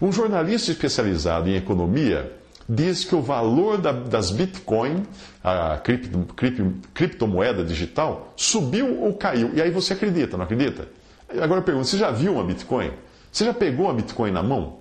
Um 0.00 0.12
jornalista 0.12 0.70
especializado 0.70 1.48
em 1.48 1.56
economia 1.56 2.32
diz 2.68 3.04
que 3.04 3.14
o 3.14 3.22
valor 3.22 3.78
da, 3.78 3.92
das 3.92 4.30
Bitcoin, 4.30 5.02
a 5.42 5.78
cripto, 5.78 6.18
cripto, 6.34 6.74
criptomoeda 6.94 7.64
digital, 7.64 8.32
subiu 8.36 9.00
ou 9.00 9.14
caiu. 9.14 9.50
E 9.54 9.62
aí 9.62 9.70
você 9.70 9.94
acredita, 9.94 10.36
não 10.36 10.44
acredita? 10.44 10.88
Agora 11.40 11.60
eu 11.60 11.64
pergunto: 11.64 11.86
você 11.86 11.98
já 11.98 12.10
viu 12.10 12.34
uma 12.34 12.44
Bitcoin? 12.44 12.92
Você 13.32 13.44
já 13.44 13.54
pegou 13.54 13.86
uma 13.86 13.94
Bitcoin 13.94 14.30
na 14.30 14.42
mão? 14.42 14.78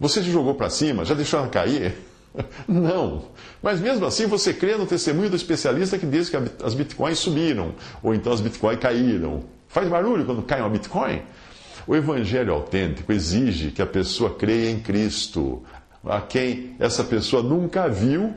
Você 0.00 0.22
já 0.22 0.30
jogou 0.30 0.54
para 0.54 0.68
cima? 0.68 1.04
Já 1.04 1.14
deixou 1.14 1.40
ela 1.40 1.48
cair? 1.48 1.94
Não. 2.68 3.24
Mas 3.62 3.80
mesmo 3.80 4.04
assim 4.04 4.26
você 4.26 4.52
crê 4.52 4.76
no 4.76 4.86
testemunho 4.86 5.30
do 5.30 5.36
especialista 5.36 5.98
que 5.98 6.06
diz 6.06 6.28
que 6.28 6.36
as 6.62 6.74
bitcoins 6.74 7.18
subiram, 7.18 7.74
ou 8.02 8.14
então 8.14 8.32
as 8.32 8.40
bitcoins 8.40 8.78
caíram. 8.78 9.44
Faz 9.68 9.88
barulho 9.88 10.24
quando 10.24 10.42
cai 10.42 10.60
uma 10.60 10.68
bitcoin? 10.68 11.22
O 11.86 11.94
evangelho 11.94 12.52
autêntico 12.52 13.12
exige 13.12 13.70
que 13.70 13.80
a 13.80 13.86
pessoa 13.86 14.34
creia 14.34 14.70
em 14.70 14.80
Cristo, 14.80 15.62
a 16.04 16.20
quem 16.20 16.74
essa 16.80 17.04
pessoa 17.04 17.42
nunca 17.42 17.88
viu, 17.88 18.34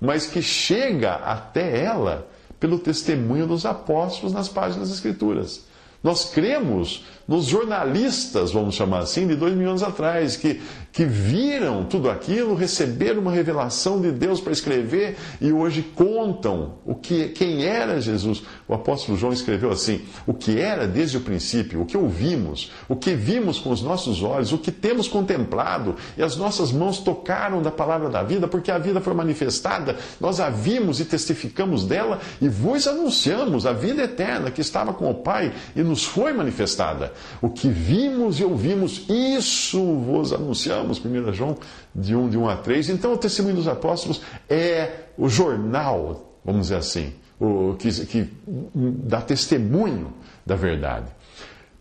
mas 0.00 0.26
que 0.26 0.42
chega 0.42 1.14
até 1.14 1.82
ela 1.82 2.28
pelo 2.60 2.78
testemunho 2.78 3.46
dos 3.46 3.64
apóstolos 3.64 4.32
nas 4.32 4.48
páginas 4.48 4.88
das 4.88 4.96
Escrituras. 4.96 5.64
Nós 6.02 6.26
cremos 6.26 7.04
nos 7.26 7.46
jornalistas, 7.46 8.52
vamos 8.52 8.74
chamar 8.74 9.00
assim, 9.00 9.26
de 9.26 9.36
dois 9.36 9.54
mil 9.54 9.68
anos 9.68 9.82
atrás, 9.82 10.36
que, 10.36 10.60
que 10.92 11.06
viram 11.06 11.84
tudo 11.84 12.10
aquilo, 12.10 12.54
receberam 12.54 13.22
uma 13.22 13.32
revelação 13.32 13.98
de 13.98 14.12
Deus 14.12 14.40
para 14.40 14.52
escrever 14.52 15.16
e 15.40 15.50
hoje 15.50 15.82
contam 15.82 16.74
o 16.84 16.94
que, 16.94 17.30
quem 17.30 17.64
era 17.64 17.98
Jesus. 17.98 18.42
O 18.68 18.74
apóstolo 18.74 19.16
João 19.16 19.32
escreveu 19.32 19.72
assim: 19.72 20.02
o 20.26 20.34
que 20.34 20.60
era 20.60 20.86
desde 20.86 21.16
o 21.16 21.20
princípio, 21.20 21.80
o 21.80 21.86
que 21.86 21.96
ouvimos, 21.96 22.70
o 22.88 22.94
que 22.94 23.14
vimos 23.14 23.58
com 23.58 23.70
os 23.70 23.80
nossos 23.80 24.22
olhos, 24.22 24.52
o 24.52 24.58
que 24.58 24.70
temos 24.70 25.08
contemplado, 25.08 25.96
e 26.16 26.22
as 26.22 26.36
nossas 26.36 26.70
mãos 26.70 26.98
tocaram 26.98 27.62
da 27.62 27.70
palavra 27.70 28.10
da 28.10 28.22
vida, 28.22 28.46
porque 28.46 28.70
a 28.70 28.76
vida 28.76 29.00
foi 29.00 29.14
manifestada, 29.14 29.96
nós 30.20 30.40
a 30.40 30.50
vimos 30.50 31.00
e 31.00 31.06
testificamos 31.06 31.86
dela 31.86 32.20
e 32.40 32.48
vos 32.48 32.86
anunciamos 32.86 33.64
a 33.64 33.72
vida 33.72 34.02
eterna 34.02 34.50
que 34.50 34.60
estava 34.60 34.92
com 34.92 35.10
o 35.10 35.14
Pai 35.14 35.54
e 35.74 35.82
nos 35.82 36.04
foi 36.04 36.34
manifestada. 36.34 37.12
O 37.40 37.48
que 37.48 37.68
vimos 37.68 38.38
e 38.38 38.44
ouvimos, 38.44 39.06
isso 39.08 39.82
vos 39.94 40.32
anunciamos. 40.34 40.81
1 40.82 41.32
João 41.32 41.56
de 41.94 42.14
1, 42.14 42.28
de 42.28 42.38
1 42.38 42.48
a 42.48 42.56
3. 42.56 42.90
Então, 42.90 43.12
o 43.12 43.18
testemunho 43.18 43.56
dos 43.56 43.68
apóstolos 43.68 44.22
é 44.48 45.06
o 45.16 45.28
jornal, 45.28 46.38
vamos 46.44 46.62
dizer 46.62 46.76
assim, 46.76 47.12
o, 47.38 47.74
que, 47.78 47.90
que 48.06 48.28
dá 48.74 49.20
testemunho 49.20 50.12
da 50.46 50.54
verdade. 50.54 51.06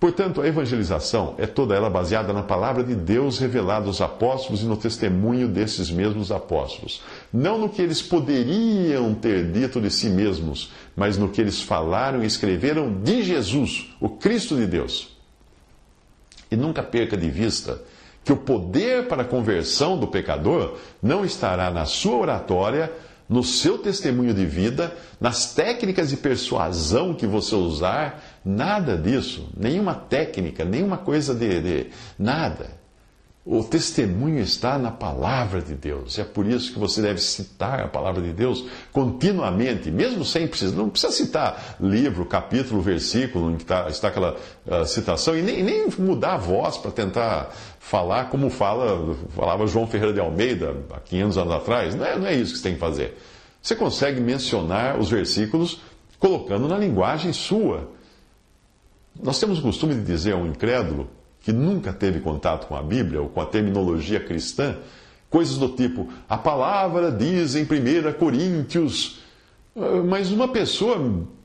Portanto, 0.02 0.42
a 0.42 0.48
evangelização 0.48 1.36
é 1.38 1.46
toda 1.46 1.76
ela 1.76 1.88
baseada 1.88 2.34
na 2.34 2.42
palavra 2.42 2.84
de 2.84 2.96
Deus 2.96 3.38
revelada 3.38 3.86
aos 3.86 4.02
apóstolos 4.02 4.64
e 4.64 4.66
no 4.66 4.76
testemunho 4.76 5.48
desses 5.48 5.92
mesmos 5.92 6.32
apóstolos. 6.32 7.04
Não 7.32 7.60
no 7.60 7.70
que 7.70 7.84
eles 7.84 8.02
poderiam 8.02 9.14
ter 9.14 9.52
dito 9.52 9.80
de 9.80 9.92
si 9.92 10.10
mesmos, 10.10 10.72
mas 10.96 11.20
no 11.20 11.30
que 11.30 11.40
eles 11.40 11.62
falaram 11.62 12.24
e 12.24 12.26
escreveram 12.26 12.92
de 12.92 13.22
Jesus, 13.22 13.94
o 14.00 14.10
Cristo 14.10 14.56
de 14.56 14.66
Deus. 14.66 15.16
E 16.50 16.56
nunca 16.56 16.82
perca 16.82 17.16
de 17.16 17.30
vista 17.30 17.80
que 18.24 18.34
o 18.34 18.38
poder 18.38 19.08
para 19.08 19.24
a 19.24 19.26
conversão 19.26 19.98
do 19.98 20.08
pecador 20.08 20.78
não 21.02 21.26
estará 21.26 21.72
na 21.72 21.86
sua 21.86 22.18
oratória, 22.18 22.92
no 23.28 23.44
seu 23.44 23.78
testemunho 23.78 24.34
de 24.34 24.46
vida, 24.46 24.94
nas 25.20 25.54
técnicas 25.54 26.10
de 26.10 26.18
persuasão 26.18 27.14
que 27.14 27.26
você 27.26 27.56
usar, 27.56 28.22
nada 28.44 28.98
disso, 28.98 29.50
nenhuma 29.56 29.96
técnica, 29.96 30.66
nenhuma 30.66 30.98
coisa 30.98 31.34
de, 31.34 31.62
de 31.62 31.90
nada. 32.20 32.81
O 33.44 33.64
testemunho 33.64 34.40
está 34.40 34.78
na 34.78 34.92
palavra 34.92 35.64
de 35.64 35.74
Deus. 35.74 36.20
É 36.20 36.24
por 36.24 36.46
isso 36.46 36.74
que 36.74 36.78
você 36.78 37.02
deve 37.02 37.20
citar 37.20 37.80
a 37.80 37.88
palavra 37.88 38.22
de 38.22 38.32
Deus 38.32 38.66
continuamente, 38.92 39.90
mesmo 39.90 40.24
sem 40.24 40.48
precisar. 40.48 40.76
Não 40.76 40.90
precisa 40.90 41.12
citar 41.12 41.76
livro, 41.80 42.24
capítulo, 42.24 42.82
versículo 42.82 43.50
em 43.50 43.56
que 43.56 43.64
está, 43.64 43.90
está 43.90 44.10
aquela 44.10 44.38
uh, 44.68 44.86
citação, 44.86 45.36
e 45.36 45.42
nem, 45.42 45.64
nem, 45.64 45.88
mudar 45.98 46.36
a 46.36 46.38
voz 46.38 46.78
para 46.78 46.92
tentar 46.92 47.52
falar 47.80 48.30
como 48.30 48.48
fala, 48.52 49.18
falava 49.36 49.66
João 49.66 49.88
Ferreira 49.88 50.14
de 50.14 50.20
Almeida 50.20 50.76
há 50.92 51.00
500 51.00 51.38
anos 51.40 51.54
atrás. 51.54 51.96
Não 51.96 52.06
é, 52.06 52.20
não 52.20 52.28
é 52.28 52.36
isso 52.36 52.52
que 52.52 52.60
você 52.60 52.64
tem 52.64 52.76
que 52.76 52.80
fazer. 52.80 53.18
Você 53.60 53.76
consegue 53.76 54.22
mencionar 54.22 55.00
os 55.00 55.10
versículos 55.10 55.82
colocando 56.20 56.68
na 56.68 56.78
linguagem 56.78 57.34
sua. 57.34 57.90
Nós 59.20 59.40
temos 59.40 59.58
o 59.58 59.64
costume 59.64 59.96
de 59.96 60.04
dizer 60.04 60.34
a 60.34 60.38
um 60.38 60.46
incrédulo 60.46 61.10
que 61.42 61.52
nunca 61.52 61.92
teve 61.92 62.20
contato 62.20 62.68
com 62.68 62.76
a 62.76 62.84
Bíblia 62.84 63.22
ou 63.22 63.30
com 63.30 63.42
a 63.42 63.46
terminologia 63.46 64.20
cristã, 64.20 64.78
coisas 65.30 65.58
do 65.58 65.70
tipo: 65.70 66.08
a 66.30 66.38
palavra 66.38 67.12
diz 67.12 67.56
em 67.56 67.64
1 67.64 68.14
Coríntios. 68.18 69.20
Mas 70.06 70.30
uma 70.32 70.50
pessoa 70.50 70.98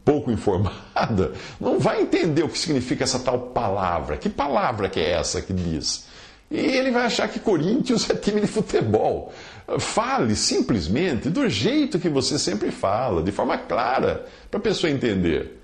pouco 0.05 0.31
informada 0.31 1.33
não 1.61 1.79
vai 1.79 2.03
entender 2.03 2.43
o 2.43 2.49
que 2.49 2.59
significa 2.59 3.05
essa 3.05 3.19
tal 3.19 3.39
palavra. 3.39 4.17
Que 4.17 4.29
palavra 4.29 4.89
que 4.89 5.01
é 5.01 5.13
essa 5.13 5.41
que 5.41 5.53
diz? 5.53 6.07
E 6.51 6.59
ele 6.59 6.93
vai 6.93 7.07
achar 7.07 7.29
que 7.29 7.41
Coríntios 7.41 8.09
é 8.09 8.15
time 8.15 8.41
de 8.41 8.47
futebol. 8.47 9.33
Fale 9.81 10.37
simplesmente 10.37 11.29
do 11.29 11.49
jeito 11.49 11.99
que 11.99 12.09
você 12.09 12.39
sempre 12.39 12.71
fala, 12.71 13.21
de 13.21 13.33
forma 13.33 13.59
clara, 13.59 14.27
para 14.49 14.59
a 14.59 14.63
pessoa 14.63 14.91
entender. 14.91 15.61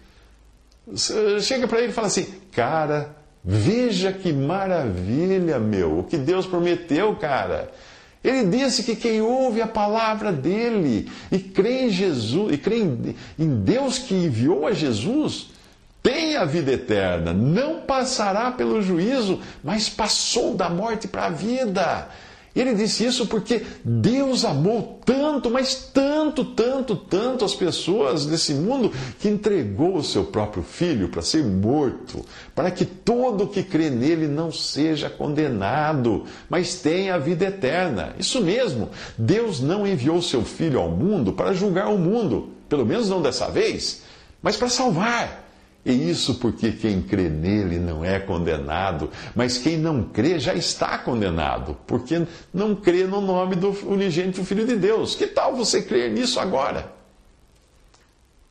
Chega 1.41 1.69
para 1.69 1.81
ele 1.81 1.91
e 1.91 1.95
fala 1.95 2.09
assim: 2.09 2.27
Cara, 2.51 3.15
Veja 3.45 4.13
que 4.13 4.33
maravilha, 4.33 5.59
meu, 5.59 5.99
o 5.99 6.05
que 6.05 6.17
Deus 6.17 6.47
prometeu, 6.47 7.17
cara. 7.17 7.71
Ele 8.23 8.45
disse 8.45 8.85
que 8.85 8.95
quem 8.95 9.21
ouve 9.21 9.61
a 9.61 9.67
palavra 9.67 10.31
dele 10.31 11.11
e 11.31 11.41
crê 11.41 11.87
em 11.87 11.91
Jesus, 11.91 12.53
e 12.53 12.57
crê 12.57 12.79
em, 12.79 13.17
Deus 13.65 13.99
que 13.99 14.15
enviou 14.15 14.65
a 14.65 14.73
Jesus, 14.73 15.51
tem 16.01 16.37
a 16.37 16.45
vida 16.45 16.73
eterna, 16.73 17.33
não 17.33 17.81
passará 17.81 18.53
pelo 18.53 18.81
juízo, 18.81 19.41
mas 19.63 19.89
passou 19.89 20.55
da 20.55 20.69
morte 20.71 21.09
para 21.09 21.27
a 21.27 21.31
vida. 21.31 22.09
Ele 22.55 22.75
disse 22.75 23.07
isso 23.07 23.27
porque 23.27 23.63
Deus 23.83 24.45
amou 24.45 25.01
tanto, 25.07 25.51
mas 25.51 25.91
tanto, 25.93 26.45
tanto, 26.45 26.95
tanto 26.95 27.45
as 27.45 27.55
pessoas 27.55 28.27
desse 28.27 28.53
mundo 28.53 28.93
que 29.19 29.29
entregou 29.29 29.97
o 29.97 30.05
seu 30.05 30.25
próprio 30.25 30.63
filho 30.63 31.09
para 31.09 31.23
ser 31.23 31.43
morto, 31.45 32.25
para 32.55 32.71
que 32.71 32.85
todo 32.85 33.49
que 33.49 33.63
crê 33.63 33.89
nele 33.89 34.29
não 34.29 34.53
seja 34.53 35.09
condenado, 35.09 36.25
mas 36.49 36.75
tenha 36.75 37.15
a 37.15 37.19
vida 37.19 37.47
eterna. 37.47 38.15
Isso 38.19 38.41
mesmo, 38.43 38.91
Deus 39.17 39.61
não 39.61 39.87
enviou 39.87 40.21
seu 40.21 40.45
filho 40.45 40.79
ao 40.79 40.91
mundo 40.91 41.33
para 41.33 41.55
julgar 41.55 41.89
o 41.89 41.99
mundo, 41.99 42.51
pelo 42.69 42.85
menos 42.85 43.09
não 43.09 43.23
dessa 43.23 43.51
vez, 43.51 44.03
mas 44.43 44.57
para 44.57 44.69
salvar. 44.69 45.43
E 45.85 46.11
isso 46.11 46.37
porque 46.37 46.71
quem 46.71 47.03
crê 47.03 47.29
nele 47.29 47.79
não 47.79 48.05
é 48.05 48.21
condenado, 48.21 49.11
mas 49.35 49.59
quem 49.59 49.77
não 49.77 50.05
crê 50.05 50.39
já 50.39 50.55
está 50.55 50.97
condenado, 50.99 51.77
porque 51.87 52.25
não 52.55 52.75
crê 52.75 53.05
no 53.05 53.21
nome 53.21 53.57
do 53.57 53.71
unigênito 53.89 54.45
Filho 54.45 54.65
de 54.65 54.77
Deus. 54.77 55.17
Que 55.17 55.27
tal 55.27 55.57
você 55.57 55.83
crer 55.83 56.13
nisso 56.13 56.39
agora? 56.39 56.93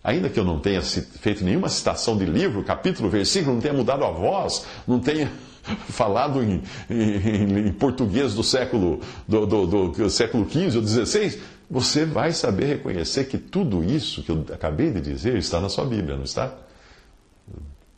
Ainda 0.04 0.30
que 0.30 0.40
eu 0.40 0.44
não 0.44 0.60
tenha 0.60 0.82
feito 0.82 1.44
nenhuma 1.44 1.70
citação 1.70 2.18
de 2.18 2.26
livro, 2.26 2.64
capítulo, 2.64 3.10
versículo, 3.10 3.54
não 3.54 3.62
tenha 3.62 3.74
mudado 3.74 4.04
a 4.04 4.10
voz, 4.10 4.66
não 4.86 5.00
tenha 5.00 5.32
falado 5.88 6.44
em, 6.44 6.62
em, 6.90 7.68
em 7.68 7.72
português 7.72 8.34
do 8.34 8.44
século, 8.44 9.00
do, 9.26 9.46
do, 9.46 9.88
do 9.88 10.10
século 10.10 10.50
XV 10.50 10.78
ou 10.78 10.86
XVI, 10.86 11.42
você 11.70 12.04
vai 12.04 12.34
saber 12.34 12.66
reconhecer 12.66 13.26
que 13.26 13.38
tudo 13.38 13.82
isso 13.84 14.22
que 14.22 14.32
eu 14.32 14.44
acabei 14.52 14.92
de 14.92 15.00
dizer 15.00 15.38
está 15.38 15.62
na 15.62 15.70
sua 15.70 15.86
Bíblia, 15.86 16.18
não 16.18 16.26
está? 16.26 16.52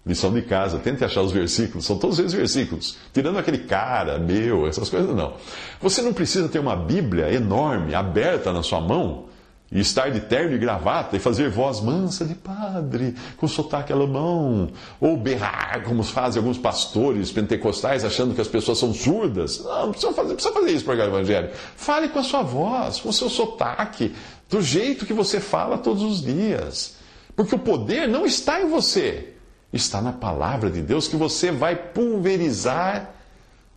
Lição 0.05 0.33
de 0.33 0.41
casa, 0.41 0.79
tente 0.79 1.01
achar 1.05 1.22
os 1.22 1.31
versículos, 1.31 1.86
são 1.86 1.98
todos 1.98 2.19
esses 2.19 2.33
versículos. 2.33 2.98
Tirando 3.13 3.39
aquele 3.39 3.60
cara, 3.60 4.19
meu, 4.19 4.67
essas 4.67 4.89
coisas 4.89 5.15
não. 5.15 5.36
Você 5.81 6.01
não 6.01 6.12
precisa 6.12 6.50
ter 6.50 6.60
uma 6.60 6.75
Bíblia 6.75 7.31
enorme, 7.31 7.95
aberta 7.95 8.51
na 8.51 8.62
sua 8.62 8.81
mão, 8.81 9.27
e 9.72 9.79
estar 9.79 10.12
de 10.12 10.19
terno 10.19 10.55
e 10.55 10.57
gravata 10.57 11.15
e 11.15 11.19
fazer 11.19 11.50
voz 11.50 11.79
mansa 11.79 12.25
de 12.25 12.36
padre, 12.36 13.15
com 13.38 13.48
sotaque 13.48 13.93
alemão, 13.93 14.69
ou 15.00 15.15
berrar, 15.15 15.83
como 15.83 16.03
fazem 16.03 16.41
alguns 16.41 16.57
pastores 16.57 17.31
pentecostais, 17.31 18.03
achando 18.03 18.36
que 18.36 18.41
as 18.41 18.48
pessoas 18.50 18.79
são 18.79 18.93
surdas. 18.93 19.63
Não, 19.63 19.86
não 19.86 19.91
precisa 19.91 20.12
fazer, 20.12 20.33
precisa 20.33 20.53
fazer 20.53 20.72
isso 20.72 20.83
para 20.83 20.95
o 20.95 21.01
Evangelho. 21.01 21.50
Fale 21.77 22.10
com 22.10 22.19
a 22.19 22.24
sua 22.24 22.43
voz, 22.43 23.00
com 23.00 23.07
o 23.07 23.13
seu 23.13 23.29
sotaque, 23.29 24.13
do 24.50 24.62
jeito 24.62 25.05
que 25.05 25.13
você 25.13 25.39
fala 25.39 25.77
todos 25.77 26.03
os 26.03 26.22
dias. 26.22 26.98
Porque 27.38 27.55
o 27.55 27.60
poder 27.60 28.07
não 28.07 28.25
está 28.25 28.62
em 28.62 28.69
você 28.69 29.33
está 29.74 30.01
na 30.01 30.13
palavra 30.13 30.70
de 30.70 30.82
Deus 30.82 31.08
que 31.08 31.15
você 31.15 31.51
vai 31.51 31.75
pulverizar 31.75 33.13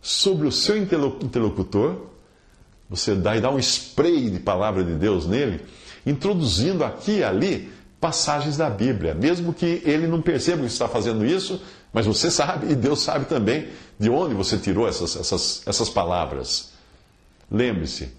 sobre 0.01 0.47
o 0.47 0.51
seu 0.51 0.77
interlocutor. 0.77 2.07
Você 2.89 3.15
dá 3.15 3.35
e 3.35 3.41
dá 3.41 3.49
um 3.49 3.59
spray 3.59 4.29
de 4.29 4.39
palavra 4.39 4.83
de 4.83 4.93
Deus 4.93 5.25
nele, 5.25 5.61
introduzindo 6.05 6.85
aqui 6.85 7.17
e 7.17 7.23
ali 7.23 7.71
passagens 7.99 8.55
da 8.55 8.69
Bíblia, 8.69 9.15
mesmo 9.15 9.53
que 9.53 9.81
ele 9.83 10.05
não 10.07 10.21
perceba 10.21 10.61
que 10.61 10.67
está 10.67 10.87
fazendo 10.87 11.25
isso, 11.25 11.61
mas 11.91 12.05
você 12.05 12.29
sabe 12.29 12.71
e 12.71 12.75
Deus 12.75 13.01
sabe 13.01 13.25
também 13.25 13.69
de 13.99 14.09
onde 14.09 14.35
você 14.35 14.55
tirou 14.57 14.87
essas, 14.87 15.15
essas, 15.15 15.63
essas 15.65 15.89
palavras. 15.89 16.73
Lembre-se, 17.51 18.09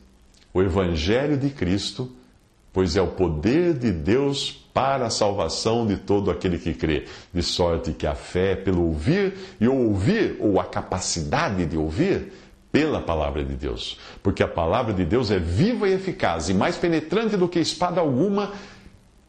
o 0.53 0.61
Evangelho 0.61 1.37
de 1.37 1.51
Cristo, 1.51 2.11
pois 2.73 2.97
é 2.97 3.01
o 3.01 3.09
poder 3.09 3.75
de 3.75 3.93
Deus 3.93 4.68
para 4.79 5.07
a 5.07 5.11
salvação 5.11 5.85
de 5.85 5.97
todo 5.97 6.31
aquele 6.31 6.57
que 6.57 6.73
crê. 6.73 7.07
De 7.35 7.43
sorte 7.43 7.91
que 7.93 8.07
a 8.07 8.15
fé 8.15 8.53
é 8.53 8.55
pelo 8.55 8.85
ouvir, 8.85 9.35
e 9.61 9.67
o 9.67 9.75
ouvir, 9.75 10.37
ou 10.39 10.61
a 10.61 10.65
capacidade 10.65 11.67
de 11.67 11.77
ouvir, 11.77 12.33
pela 12.71 13.01
palavra 13.01 13.45
de 13.45 13.55
Deus. 13.55 13.99
Porque 14.23 14.41
a 14.41 14.47
palavra 14.47 14.95
de 14.95 15.05
Deus 15.05 15.33
é 15.33 15.39
viva 15.41 15.89
e 15.89 15.95
eficaz, 15.95 16.49
e 16.49 16.55
mais 16.55 16.77
penetrante 16.77 17.37
do 17.37 17.49
que 17.49 17.59
espada 17.59 18.01
alguma 18.01 18.53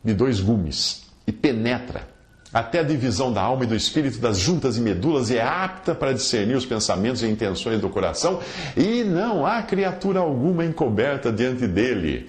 de 0.03 0.13
dois 0.13 0.39
gumes, 0.39 1.07
e 1.25 1.31
penetra 1.31 2.07
até 2.53 2.79
a 2.79 2.83
divisão 2.83 3.31
da 3.31 3.41
alma 3.41 3.63
e 3.63 3.67
do 3.67 3.75
espírito, 3.75 4.17
das 4.17 4.37
juntas 4.37 4.77
e 4.77 4.81
medulas, 4.81 5.29
e 5.29 5.37
é 5.37 5.43
apta 5.43 5.93
para 5.93 6.13
discernir 6.13 6.55
os 6.55 6.65
pensamentos 6.65 7.21
e 7.21 7.27
intenções 7.27 7.79
do 7.79 7.89
coração, 7.89 8.39
e 8.75 9.03
não 9.03 9.45
há 9.45 9.61
criatura 9.61 10.19
alguma 10.19 10.65
encoberta 10.65 11.31
diante 11.31 11.67
dele. 11.67 12.27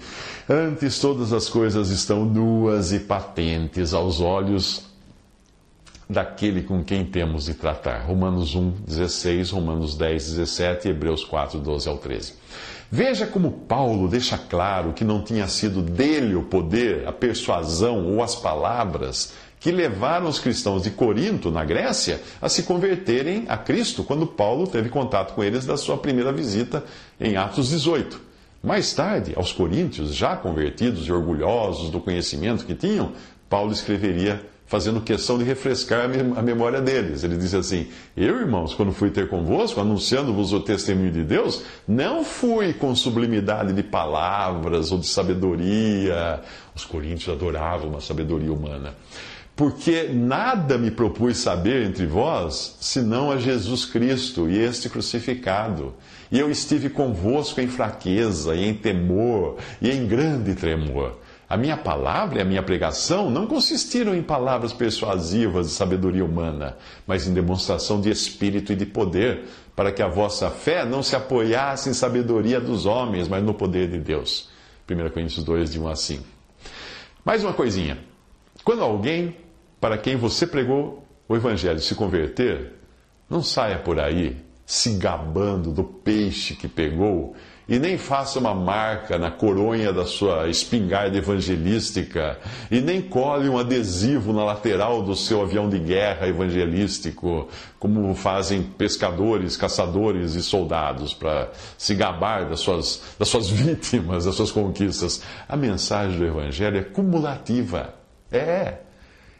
Antes, 0.49 0.99
todas 0.99 1.33
as 1.33 1.49
coisas 1.49 1.89
estão 1.89 2.25
nuas 2.25 2.91
e 2.91 2.99
patentes 2.99 3.93
aos 3.93 4.19
olhos 4.21 4.91
daquele 6.11 6.61
com 6.61 6.83
quem 6.83 7.05
temos 7.05 7.45
de 7.45 7.53
tratar. 7.53 8.05
Romanos 8.05 8.53
1, 8.53 8.71
16, 8.85 9.49
Romanos 9.51 9.95
10, 9.95 10.31
17 10.33 10.87
e 10.87 10.91
Hebreus 10.91 11.23
4, 11.23 11.57
12 11.57 11.87
ao 11.87 11.97
13. 11.97 12.33
Veja 12.91 13.25
como 13.25 13.51
Paulo 13.51 14.09
deixa 14.09 14.37
claro 14.37 14.91
que 14.91 15.05
não 15.05 15.23
tinha 15.23 15.47
sido 15.47 15.81
dele 15.81 16.35
o 16.35 16.43
poder, 16.43 17.07
a 17.07 17.13
persuasão 17.13 18.05
ou 18.05 18.21
as 18.21 18.35
palavras 18.35 19.31
que 19.61 19.71
levaram 19.71 20.27
os 20.27 20.39
cristãos 20.39 20.81
de 20.81 20.89
Corinto, 20.89 21.51
na 21.51 21.63
Grécia, 21.63 22.19
a 22.41 22.49
se 22.49 22.63
converterem 22.63 23.45
a 23.47 23.55
Cristo 23.55 24.03
quando 24.03 24.25
Paulo 24.25 24.65
teve 24.65 24.89
contato 24.89 25.35
com 25.35 25.43
eles 25.43 25.67
da 25.67 25.77
sua 25.77 25.95
primeira 25.97 26.33
visita 26.33 26.83
em 27.19 27.37
Atos 27.37 27.69
18. 27.69 28.19
Mais 28.63 28.91
tarde, 28.91 29.33
aos 29.35 29.53
coríntios, 29.53 30.15
já 30.15 30.35
convertidos 30.35 31.07
e 31.07 31.11
orgulhosos 31.11 31.91
do 31.91 32.01
conhecimento 32.01 32.65
que 32.65 32.73
tinham, 32.73 33.11
Paulo 33.47 33.71
escreveria 33.71 34.43
fazendo 34.65 34.99
questão 35.01 35.37
de 35.37 35.43
refrescar 35.43 36.05
a 36.05 36.41
memória 36.41 36.81
deles. 36.81 37.23
Ele 37.23 37.37
diz 37.37 37.53
assim: 37.53 37.87
Eu, 38.17 38.39
irmãos, 38.39 38.73
quando 38.73 38.91
fui 38.91 39.11
ter 39.11 39.29
convosco, 39.29 39.79
anunciando-vos 39.79 40.53
o 40.53 40.61
testemunho 40.61 41.11
de 41.11 41.23
Deus, 41.23 41.63
não 41.87 42.23
fui 42.23 42.73
com 42.73 42.95
sublimidade 42.95 43.73
de 43.73 43.83
palavras 43.83 44.91
ou 44.91 44.97
de 44.97 45.07
sabedoria. 45.07 46.39
Os 46.73 46.83
coríntios 46.83 47.35
adoravam 47.35 47.89
uma 47.89 48.01
sabedoria 48.01 48.51
humana 48.51 48.95
porque 49.61 50.09
nada 50.11 50.75
me 50.75 50.89
propus 50.89 51.37
saber 51.37 51.85
entre 51.85 52.07
vós, 52.07 52.77
senão 52.81 53.29
a 53.29 53.37
Jesus 53.37 53.85
Cristo 53.85 54.49
e 54.49 54.57
este 54.57 54.89
crucificado. 54.89 55.93
E 56.31 56.39
eu 56.39 56.49
estive 56.49 56.89
convosco 56.89 57.61
em 57.61 57.67
fraqueza, 57.67 58.55
e 58.55 58.67
em 58.67 58.73
temor, 58.73 59.57
e 59.79 59.91
em 59.91 60.07
grande 60.07 60.55
tremor. 60.55 61.19
A 61.47 61.55
minha 61.55 61.77
palavra 61.77 62.39
e 62.39 62.41
a 62.41 62.45
minha 62.45 62.63
pregação 62.63 63.29
não 63.29 63.45
consistiram 63.45 64.15
em 64.15 64.23
palavras 64.23 64.73
persuasivas 64.73 65.67
de 65.67 65.73
sabedoria 65.73 66.25
humana, 66.25 66.75
mas 67.05 67.27
em 67.27 67.33
demonstração 67.35 68.01
de 68.01 68.09
espírito 68.09 68.73
e 68.73 68.75
de 68.75 68.87
poder, 68.87 69.43
para 69.75 69.91
que 69.91 70.01
a 70.01 70.07
vossa 70.07 70.49
fé 70.49 70.83
não 70.83 71.03
se 71.03 71.15
apoiasse 71.15 71.87
em 71.87 71.93
sabedoria 71.93 72.59
dos 72.59 72.87
homens, 72.87 73.27
mas 73.27 73.43
no 73.43 73.53
poder 73.53 73.91
de 73.91 73.99
Deus. 73.99 74.49
1 74.89 75.11
Coríntios 75.11 75.43
2, 75.43 75.73
de 75.73 75.79
1 75.79 75.87
a 75.87 75.95
5. 75.95 76.23
Mais 77.23 77.43
uma 77.43 77.53
coisinha. 77.53 77.99
Quando 78.63 78.81
alguém 78.81 79.35
para 79.81 79.97
quem 79.97 80.15
você 80.15 80.47
pregou 80.47 81.03
o 81.27 81.35
Evangelho 81.35 81.79
se 81.79 81.95
converter, 81.95 82.73
não 83.27 83.41
saia 83.41 83.79
por 83.79 83.99
aí 83.99 84.37
se 84.65 84.91
gabando 84.91 85.71
do 85.71 85.83
peixe 85.83 86.55
que 86.55 86.67
pegou 86.67 87.35
e 87.67 87.79
nem 87.79 87.97
faça 87.97 88.39
uma 88.39 88.53
marca 88.53 89.17
na 89.17 89.31
coronha 89.31 89.91
da 89.91 90.05
sua 90.05 90.49
espingarda 90.49 91.17
evangelística 91.17 92.37
e 92.69 92.79
nem 92.79 93.01
cole 93.01 93.49
um 93.49 93.57
adesivo 93.57 94.31
na 94.33 94.43
lateral 94.43 95.01
do 95.01 95.15
seu 95.15 95.41
avião 95.41 95.69
de 95.69 95.79
guerra 95.79 96.27
evangelístico, 96.27 97.47
como 97.79 98.13
fazem 98.13 98.61
pescadores, 98.61 99.57
caçadores 99.57 100.35
e 100.35 100.43
soldados 100.43 101.13
para 101.13 101.49
se 101.77 101.95
gabar 101.95 102.49
das 102.49 102.59
suas, 102.59 103.01
das 103.17 103.27
suas 103.29 103.47
vítimas, 103.51 104.25
das 104.25 104.35
suas 104.35 104.51
conquistas. 104.51 105.21
A 105.49 105.55
mensagem 105.55 106.17
do 106.17 106.25
evangelho 106.25 106.77
é 106.77 106.83
cumulativa. 106.83 107.93
É. 108.31 108.90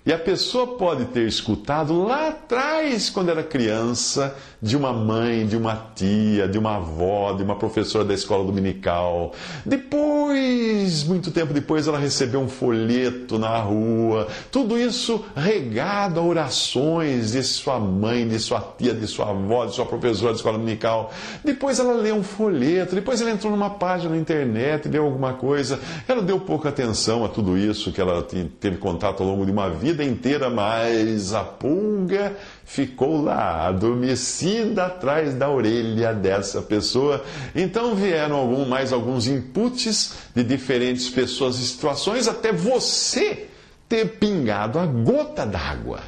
E 0.03 0.11
a 0.11 0.17
pessoa 0.17 0.65
pode 0.65 1.05
ter 1.05 1.27
escutado 1.27 2.03
lá 2.03 2.29
atrás, 2.29 3.07
quando 3.07 3.29
era 3.29 3.43
criança, 3.43 4.35
de 4.59 4.75
uma 4.75 4.91
mãe, 4.91 5.45
de 5.45 5.55
uma 5.55 5.75
tia, 5.95 6.47
de 6.47 6.57
uma 6.57 6.77
avó, 6.77 7.33
de 7.33 7.43
uma 7.43 7.55
professora 7.55 8.03
da 8.03 8.11
escola 8.11 8.43
dominical. 8.43 9.31
Depois, 9.63 11.03
muito 11.03 11.29
tempo 11.29 11.53
depois, 11.53 11.87
ela 11.87 11.99
recebeu 11.99 12.39
um 12.39 12.49
folheto 12.49 13.37
na 13.37 13.55
rua. 13.59 14.27
Tudo 14.51 14.75
isso 14.75 15.23
regado 15.35 16.19
a 16.19 16.23
orações 16.23 17.33
de 17.33 17.43
sua 17.43 17.79
mãe, 17.79 18.27
de 18.27 18.39
sua 18.39 18.59
tia, 18.59 18.95
de 18.95 19.05
sua 19.05 19.29
avó, 19.29 19.67
de 19.67 19.75
sua 19.75 19.85
professora 19.85 20.31
da 20.31 20.37
escola 20.37 20.57
dominical. 20.57 21.11
Depois 21.45 21.77
ela 21.77 21.93
leu 21.93 22.15
um 22.15 22.23
folheto, 22.23 22.95
depois 22.95 23.21
ela 23.21 23.29
entrou 23.29 23.51
numa 23.51 23.69
página 23.69 24.15
na 24.15 24.17
internet, 24.17 24.89
leu 24.89 25.05
alguma 25.05 25.33
coisa. 25.33 25.79
Ela 26.07 26.23
deu 26.23 26.39
pouca 26.39 26.69
atenção 26.69 27.23
a 27.23 27.29
tudo 27.29 27.55
isso 27.55 27.91
que 27.91 28.01
ela 28.01 28.23
teve 28.59 28.77
contato 28.77 29.21
ao 29.21 29.29
longo 29.29 29.45
de 29.45 29.51
uma 29.51 29.69
vida 29.69 29.90
vida 29.91 30.03
inteira, 30.03 30.49
mas 30.49 31.33
a 31.33 31.43
pulga 31.43 32.35
ficou 32.65 33.21
lá, 33.21 33.67
adormecida 33.67 34.85
atrás 34.85 35.33
da 35.33 35.49
orelha 35.49 36.13
dessa 36.13 36.61
pessoa. 36.61 37.23
Então 37.55 37.95
vieram 37.95 38.37
algum, 38.37 38.65
mais 38.65 38.93
alguns 38.93 39.27
inputs 39.27 40.13
de 40.33 40.43
diferentes 40.43 41.09
pessoas 41.09 41.59
e 41.59 41.65
situações, 41.67 42.27
até 42.27 42.51
você 42.51 43.47
ter 43.87 44.17
pingado 44.17 44.79
a 44.79 44.85
gota 44.85 45.45
d'água. 45.45 46.01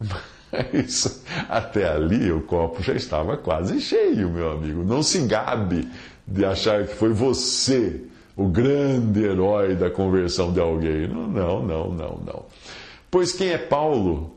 Mas 0.52 1.22
até 1.48 1.88
ali 1.88 2.30
o 2.30 2.42
copo 2.42 2.82
já 2.82 2.92
estava 2.92 3.36
quase 3.36 3.80
cheio, 3.80 4.28
meu 4.30 4.52
amigo. 4.52 4.84
Não 4.84 5.02
se 5.02 5.20
gabe 5.26 5.88
de 6.26 6.44
achar 6.44 6.86
que 6.86 6.94
foi 6.94 7.12
você 7.12 8.02
o 8.36 8.48
grande 8.48 9.22
herói 9.24 9.74
da 9.74 9.90
conversão 9.90 10.52
de 10.52 10.60
alguém. 10.60 11.08
Não, 11.08 11.28
não, 11.28 11.62
não, 11.62 11.90
não, 11.90 12.20
não. 12.24 12.44
Pois 13.12 13.30
quem 13.30 13.50
é 13.50 13.58
Paulo? 13.58 14.32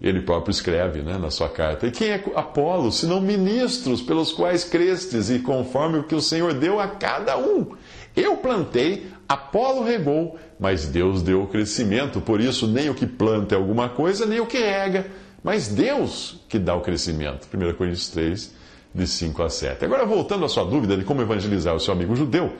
Ele 0.00 0.22
próprio 0.22 0.50
escreve 0.50 1.02
né, 1.02 1.18
na 1.18 1.30
sua 1.30 1.50
carta. 1.50 1.86
E 1.86 1.90
quem 1.90 2.08
é 2.08 2.24
Apolo, 2.34 2.90
senão 2.90 3.20
ministros 3.20 4.00
pelos 4.00 4.32
quais 4.32 4.64
crestes 4.64 5.28
e 5.28 5.40
conforme 5.40 5.98
o 5.98 6.04
que 6.04 6.14
o 6.14 6.20
Senhor 6.22 6.54
deu 6.54 6.80
a 6.80 6.88
cada 6.88 7.36
um? 7.36 7.76
Eu 8.16 8.38
plantei, 8.38 9.08
Apolo 9.28 9.84
regou, 9.84 10.38
mas 10.58 10.86
Deus 10.86 11.20
deu 11.20 11.42
o 11.42 11.48
crescimento. 11.48 12.18
Por 12.18 12.40
isso, 12.40 12.66
nem 12.66 12.88
o 12.88 12.94
que 12.94 13.06
planta 13.06 13.54
é 13.54 13.58
alguma 13.58 13.90
coisa, 13.90 14.24
nem 14.24 14.40
o 14.40 14.46
que 14.46 14.56
rega, 14.58 15.10
mas 15.44 15.68
Deus 15.68 16.40
que 16.48 16.58
dá 16.58 16.74
o 16.74 16.80
crescimento. 16.80 17.46
1 17.52 17.74
Coríntios 17.74 18.08
3, 18.08 18.54
de 18.94 19.06
5 19.06 19.42
a 19.42 19.50
7. 19.50 19.84
Agora, 19.84 20.06
voltando 20.06 20.46
à 20.46 20.48
sua 20.48 20.64
dúvida 20.64 20.96
de 20.96 21.04
como 21.04 21.20
evangelizar 21.20 21.74
o 21.74 21.80
seu 21.80 21.92
amigo 21.92 22.16
judeu, 22.16 22.54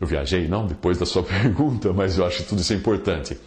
eu 0.00 0.06
viajei, 0.06 0.48
não, 0.48 0.66
depois 0.66 0.96
da 0.96 1.04
sua 1.04 1.20
pergunta, 1.22 1.92
mas 1.92 2.16
eu 2.16 2.24
acho 2.24 2.38
que 2.38 2.48
tudo 2.48 2.62
isso 2.62 2.72
é 2.72 2.76
importante. 2.76 3.38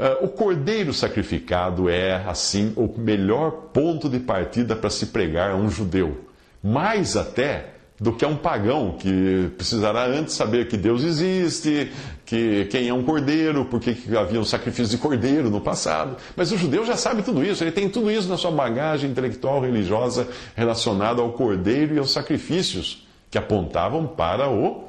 Uh, 0.00 0.24
o 0.24 0.28
cordeiro 0.28 0.94
sacrificado 0.94 1.90
é, 1.90 2.24
assim, 2.26 2.72
o 2.74 2.88
melhor 2.98 3.50
ponto 3.72 4.08
de 4.08 4.18
partida 4.18 4.74
para 4.74 4.88
se 4.88 5.06
pregar 5.06 5.50
a 5.50 5.56
um 5.56 5.68
judeu. 5.68 6.24
Mais 6.62 7.18
até 7.18 7.74
do 8.00 8.14
que 8.14 8.24
a 8.24 8.28
um 8.28 8.36
pagão 8.36 8.96
que 8.98 9.50
precisará 9.58 10.06
antes 10.06 10.32
saber 10.32 10.68
que 10.68 10.78
Deus 10.78 11.04
existe, 11.04 11.92
que 12.24 12.64
quem 12.70 12.88
é 12.88 12.94
um 12.94 13.02
cordeiro, 13.02 13.66
porque 13.66 13.94
havia 14.18 14.40
um 14.40 14.44
sacrifício 14.44 14.96
de 14.96 14.96
cordeiro 14.96 15.50
no 15.50 15.60
passado. 15.60 16.16
Mas 16.34 16.50
o 16.50 16.56
judeu 16.56 16.82
já 16.86 16.96
sabe 16.96 17.22
tudo 17.22 17.44
isso, 17.44 17.62
ele 17.62 17.70
tem 17.70 17.90
tudo 17.90 18.10
isso 18.10 18.26
na 18.26 18.38
sua 18.38 18.50
bagagem 18.50 19.10
intelectual 19.10 19.60
religiosa 19.60 20.26
relacionada 20.56 21.20
ao 21.20 21.32
cordeiro 21.32 21.94
e 21.94 21.98
aos 21.98 22.10
sacrifícios 22.10 23.06
que 23.30 23.36
apontavam 23.36 24.06
para 24.06 24.48
o 24.48 24.88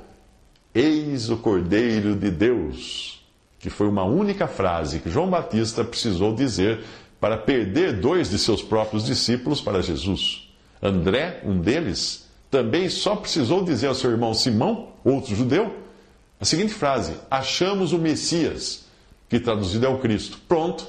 Eis 0.74 1.30
o 1.30 1.36
Cordeiro 1.36 2.16
de 2.16 2.32
Deus, 2.32 3.21
que 3.62 3.70
foi 3.70 3.88
uma 3.88 4.04
única 4.04 4.48
frase 4.48 5.00
que 5.00 5.10
João 5.10 5.30
Batista 5.30 5.84
precisou 5.84 6.34
dizer 6.34 6.84
para 7.20 7.38
perder 7.38 8.00
dois 8.00 8.30
de 8.30 8.40
seus 8.40 8.64
próprios 8.64 9.06
discípulos 9.06 9.62
para 9.62 9.84
Jesus. 9.84 10.50
André, 10.82 11.42
um 11.46 11.60
deles, 11.60 12.28
também 12.50 12.90
só 12.90 13.16
precisou 13.16 13.64
dizer 13.64 13.88
ao 13.88 13.96
seu 13.96 14.10
irmão 14.10 14.34
Simão, 14.34 14.90
outro 15.06 15.36
judeu, 15.36 15.76
a 16.40 16.46
seguinte 16.46 16.74
frase: 16.74 17.14
Achamos 17.30 17.94
o 17.94 18.00
Messias, 18.00 18.86
que 19.30 19.40
traduzido 19.40 19.86
é 19.86 19.90
o 19.90 20.00
Cristo. 20.00 20.40
Pronto, 20.48 20.88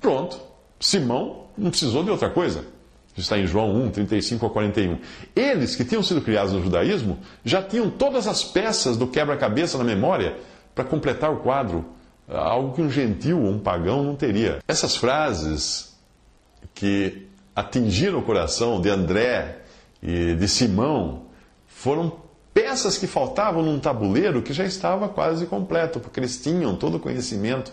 pronto. 0.00 0.40
Simão 0.80 1.46
não 1.56 1.70
precisou 1.70 2.02
de 2.02 2.10
outra 2.10 2.28
coisa. 2.28 2.64
Está 3.16 3.38
em 3.38 3.46
João 3.46 3.76
1, 3.76 3.90
35 3.90 4.46
a 4.46 4.50
41. 4.50 4.98
Eles, 5.36 5.76
que 5.76 5.84
tinham 5.84 6.02
sido 6.02 6.22
criados 6.22 6.52
no 6.52 6.62
judaísmo, 6.62 7.18
já 7.44 7.62
tinham 7.62 7.90
todas 7.90 8.26
as 8.26 8.42
peças 8.42 8.96
do 8.96 9.06
quebra-cabeça 9.06 9.78
na 9.78 9.84
memória 9.84 10.36
para 10.74 10.84
completar 10.84 11.32
o 11.32 11.36
quadro, 11.38 11.84
algo 12.28 12.74
que 12.74 12.82
um 12.82 12.90
gentil 12.90 13.40
ou 13.40 13.50
um 13.50 13.58
pagão 13.58 14.02
não 14.02 14.14
teria. 14.14 14.58
Essas 14.66 14.96
frases 14.96 15.96
que 16.74 17.26
atingiram 17.54 18.18
o 18.18 18.22
coração 18.22 18.80
de 18.80 18.88
André 18.88 19.58
e 20.02 20.34
de 20.34 20.48
Simão 20.48 21.22
foram 21.66 22.12
peças 22.54 22.98
que 22.98 23.06
faltavam 23.06 23.62
num 23.62 23.78
tabuleiro 23.78 24.42
que 24.42 24.52
já 24.52 24.64
estava 24.64 25.08
quase 25.08 25.46
completo, 25.46 26.00
porque 26.00 26.20
eles 26.20 26.40
tinham 26.40 26.74
todo 26.76 26.96
o 26.96 27.00
conhecimento 27.00 27.72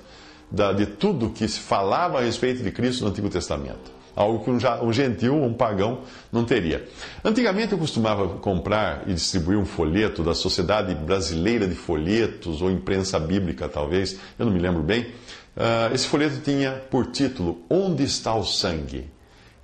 de 0.76 0.86
tudo 0.86 1.30
que 1.30 1.48
se 1.48 1.60
falava 1.60 2.20
a 2.20 2.22
respeito 2.22 2.64
de 2.64 2.72
Cristo 2.72 3.04
no 3.04 3.12
Antigo 3.12 3.30
Testamento. 3.30 3.99
Algo 4.16 4.44
que 4.44 4.50
um 4.50 4.94
gentil, 4.94 5.36
um 5.36 5.54
pagão, 5.54 6.00
não 6.32 6.44
teria. 6.44 6.88
Antigamente 7.24 7.74
eu 7.74 7.78
costumava 7.78 8.28
comprar 8.40 9.04
e 9.08 9.14
distribuir 9.14 9.58
um 9.58 9.66
folheto 9.66 10.24
da 10.24 10.34
Sociedade 10.34 10.94
Brasileira 10.96 11.68
de 11.68 11.76
Folhetos, 11.76 12.62
ou 12.62 12.70
Imprensa 12.70 13.20
Bíblica, 13.20 13.70
talvez, 13.70 14.20
eu 14.38 14.46
não 14.46 14.54
me 14.54 14.60
lembro 14.60 14.84
bem. 14.84 15.08
Uh, 15.56 15.94
esse 15.94 16.08
folheto 16.08 16.40
tinha 16.42 16.72
por 16.90 17.08
título 17.08 17.62
Onde 17.70 18.04
está 18.04 18.36
o 18.36 18.44
sangue? 18.44 19.10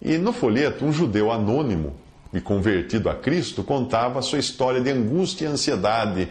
E 0.01 0.17
no 0.17 0.33
folheto, 0.33 0.85
um 0.85 0.91
judeu 0.91 1.31
anônimo 1.31 1.95
e 2.33 2.41
convertido 2.41 3.09
a 3.09 3.15
Cristo 3.15 3.63
contava 3.63 4.19
a 4.19 4.21
sua 4.21 4.39
história 4.39 4.81
de 4.81 4.91
angústia 4.91 5.45
e 5.45 5.47
ansiedade. 5.47 6.27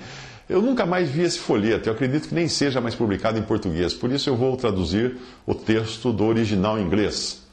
Eu 0.48 0.60
nunca 0.60 0.84
mais 0.84 1.08
vi 1.08 1.22
esse 1.22 1.38
folheto, 1.38 1.88
eu 1.88 1.94
acredito 1.94 2.28
que 2.28 2.34
nem 2.34 2.46
seja 2.46 2.80
mais 2.80 2.94
publicado 2.94 3.38
em 3.38 3.42
português, 3.42 3.94
por 3.94 4.12
isso 4.12 4.28
eu 4.28 4.36
vou 4.36 4.54
traduzir 4.56 5.16
o 5.46 5.54
texto 5.54 6.12
do 6.12 6.24
original 6.24 6.78
em 6.78 6.82
inglês. 6.82 7.43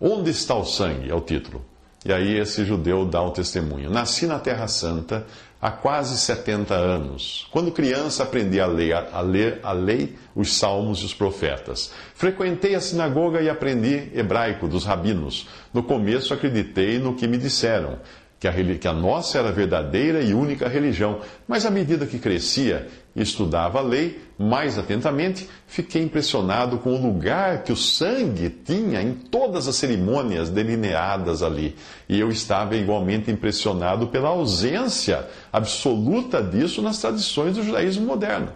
Onde 0.00 0.30
está 0.30 0.54
o 0.54 0.64
sangue? 0.64 1.10
É 1.10 1.14
o 1.14 1.20
título. 1.20 1.62
E 2.04 2.10
aí 2.10 2.38
esse 2.38 2.64
judeu 2.64 3.04
dá 3.04 3.22
o 3.22 3.30
testemunho. 3.30 3.90
Nasci 3.90 4.26
na 4.26 4.38
Terra 4.38 4.66
Santa 4.66 5.26
há 5.60 5.70
quase 5.70 6.16
70 6.16 6.72
anos. 6.72 7.46
Quando 7.50 7.70
criança 7.70 8.22
aprendi 8.22 8.58
a 8.58 8.66
ler, 8.66 8.94
a 8.94 9.20
ler 9.20 9.60
a 9.62 9.72
lei, 9.72 10.16
os 10.34 10.54
salmos 10.56 11.02
e 11.02 11.04
os 11.04 11.12
profetas. 11.12 11.92
Frequentei 12.14 12.74
a 12.74 12.80
sinagoga 12.80 13.42
e 13.42 13.50
aprendi 13.50 14.10
hebraico 14.14 14.66
dos 14.66 14.86
rabinos. 14.86 15.46
No 15.74 15.82
começo 15.82 16.32
acreditei 16.32 16.98
no 16.98 17.14
que 17.14 17.28
me 17.28 17.36
disseram, 17.36 17.98
que 18.40 18.48
a, 18.48 18.52
que 18.52 18.88
a 18.88 18.92
nossa 18.94 19.38
era 19.38 19.50
a 19.50 19.52
verdadeira 19.52 20.22
e 20.22 20.32
única 20.32 20.66
religião. 20.66 21.20
Mas 21.46 21.66
à 21.66 21.70
medida 21.70 22.06
que 22.06 22.18
crescia 22.18 22.88
e 23.14 23.20
estudava 23.20 23.80
a 23.80 23.82
lei 23.82 24.18
mais 24.38 24.78
atentamente, 24.78 25.46
fiquei 25.66 26.02
impressionado 26.02 26.78
com 26.78 26.94
o 26.94 27.02
lugar 27.02 27.62
que 27.62 27.70
o 27.70 27.76
sangue 27.76 28.48
tinha 28.48 29.02
em 29.02 29.12
todas 29.12 29.68
as 29.68 29.76
cerimônias 29.76 30.48
delineadas 30.48 31.42
ali. 31.42 31.76
E 32.08 32.18
eu 32.18 32.30
estava 32.30 32.74
igualmente 32.74 33.30
impressionado 33.30 34.06
pela 34.06 34.30
ausência 34.30 35.28
absoluta 35.52 36.42
disso 36.42 36.80
nas 36.80 36.98
tradições 36.98 37.56
do 37.56 37.62
judaísmo 37.62 38.06
moderno. 38.06 38.54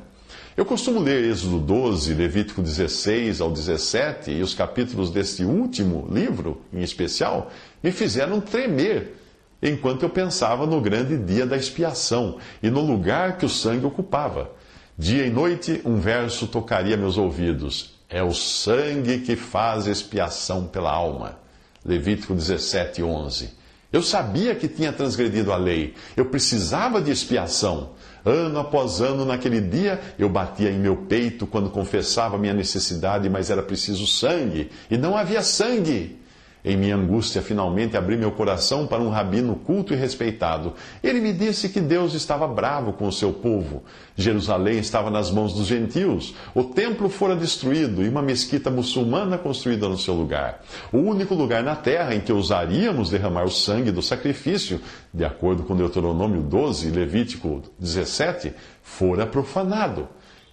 Eu 0.56 0.64
costumo 0.64 1.00
ler 1.00 1.24
Êxodo 1.24 1.58
12, 1.58 2.14
Levítico 2.14 2.62
16 2.62 3.40
ao 3.42 3.50
17 3.50 4.30
e 4.30 4.40
os 4.40 4.54
capítulos 4.54 5.10
deste 5.10 5.44
último 5.44 6.08
livro, 6.10 6.62
em 6.72 6.80
especial, 6.80 7.50
me 7.82 7.90
fizeram 7.90 8.40
tremer 8.40 9.23
enquanto 9.64 10.02
eu 10.02 10.10
pensava 10.10 10.66
no 10.66 10.80
grande 10.80 11.16
dia 11.16 11.46
da 11.46 11.56
expiação 11.56 12.36
e 12.62 12.68
no 12.68 12.82
lugar 12.82 13.38
que 13.38 13.46
o 13.46 13.48
sangue 13.48 13.86
ocupava. 13.86 14.50
Dia 14.96 15.26
e 15.26 15.30
noite, 15.30 15.80
um 15.84 15.96
verso 15.96 16.46
tocaria 16.46 16.96
meus 16.96 17.16
ouvidos: 17.16 17.94
É 18.08 18.22
o 18.22 18.32
sangue 18.32 19.18
que 19.18 19.34
faz 19.34 19.86
expiação 19.86 20.66
pela 20.66 20.92
alma. 20.92 21.38
Levítico 21.84 22.34
17, 22.34 23.02
11. 23.02 23.64
Eu 23.92 24.02
sabia 24.02 24.54
que 24.54 24.66
tinha 24.66 24.92
transgredido 24.92 25.52
a 25.52 25.56
lei, 25.56 25.94
eu 26.16 26.26
precisava 26.26 27.00
de 27.00 27.10
expiação. 27.10 27.90
Ano 28.24 28.58
após 28.58 29.00
ano, 29.00 29.24
naquele 29.24 29.60
dia, 29.60 30.00
eu 30.18 30.28
batia 30.28 30.70
em 30.70 30.78
meu 30.78 30.96
peito 30.96 31.46
quando 31.46 31.70
confessava 31.70 32.38
minha 32.38 32.54
necessidade, 32.54 33.28
mas 33.28 33.50
era 33.50 33.62
preciso 33.62 34.06
sangue, 34.06 34.70
e 34.90 34.96
não 34.96 35.16
havia 35.16 35.42
sangue. 35.42 36.18
Em 36.64 36.78
minha 36.78 36.96
angústia, 36.96 37.42
finalmente 37.42 37.94
abri 37.94 38.16
meu 38.16 38.32
coração 38.32 38.86
para 38.86 39.02
um 39.02 39.10
rabino 39.10 39.54
culto 39.54 39.92
e 39.92 39.96
respeitado. 39.96 40.72
Ele 41.02 41.20
me 41.20 41.30
disse 41.30 41.68
que 41.68 41.78
Deus 41.78 42.14
estava 42.14 42.48
bravo 42.48 42.94
com 42.94 43.06
o 43.06 43.12
seu 43.12 43.34
povo. 43.34 43.82
Jerusalém 44.16 44.78
estava 44.78 45.10
nas 45.10 45.30
mãos 45.30 45.52
dos 45.52 45.66
gentios. 45.66 46.34
O 46.54 46.64
templo 46.64 47.10
fora 47.10 47.36
destruído 47.36 48.02
e 48.02 48.08
uma 48.08 48.22
mesquita 48.22 48.70
muçulmana 48.70 49.36
construída 49.36 49.86
no 49.90 49.98
seu 49.98 50.14
lugar. 50.14 50.62
O 50.90 50.96
único 50.96 51.34
lugar 51.34 51.62
na 51.62 51.76
terra 51.76 52.14
em 52.14 52.20
que 52.20 52.32
ousaríamos 52.32 53.10
derramar 53.10 53.44
o 53.44 53.50
sangue 53.50 53.90
do 53.90 54.00
sacrifício, 54.00 54.80
de 55.12 55.22
acordo 55.22 55.64
com 55.64 55.76
Deuteronômio 55.76 56.40
12 56.40 56.88
e 56.88 56.90
Levítico 56.90 57.60
17, 57.78 58.54
fora 58.82 59.26
profanado. 59.26 60.08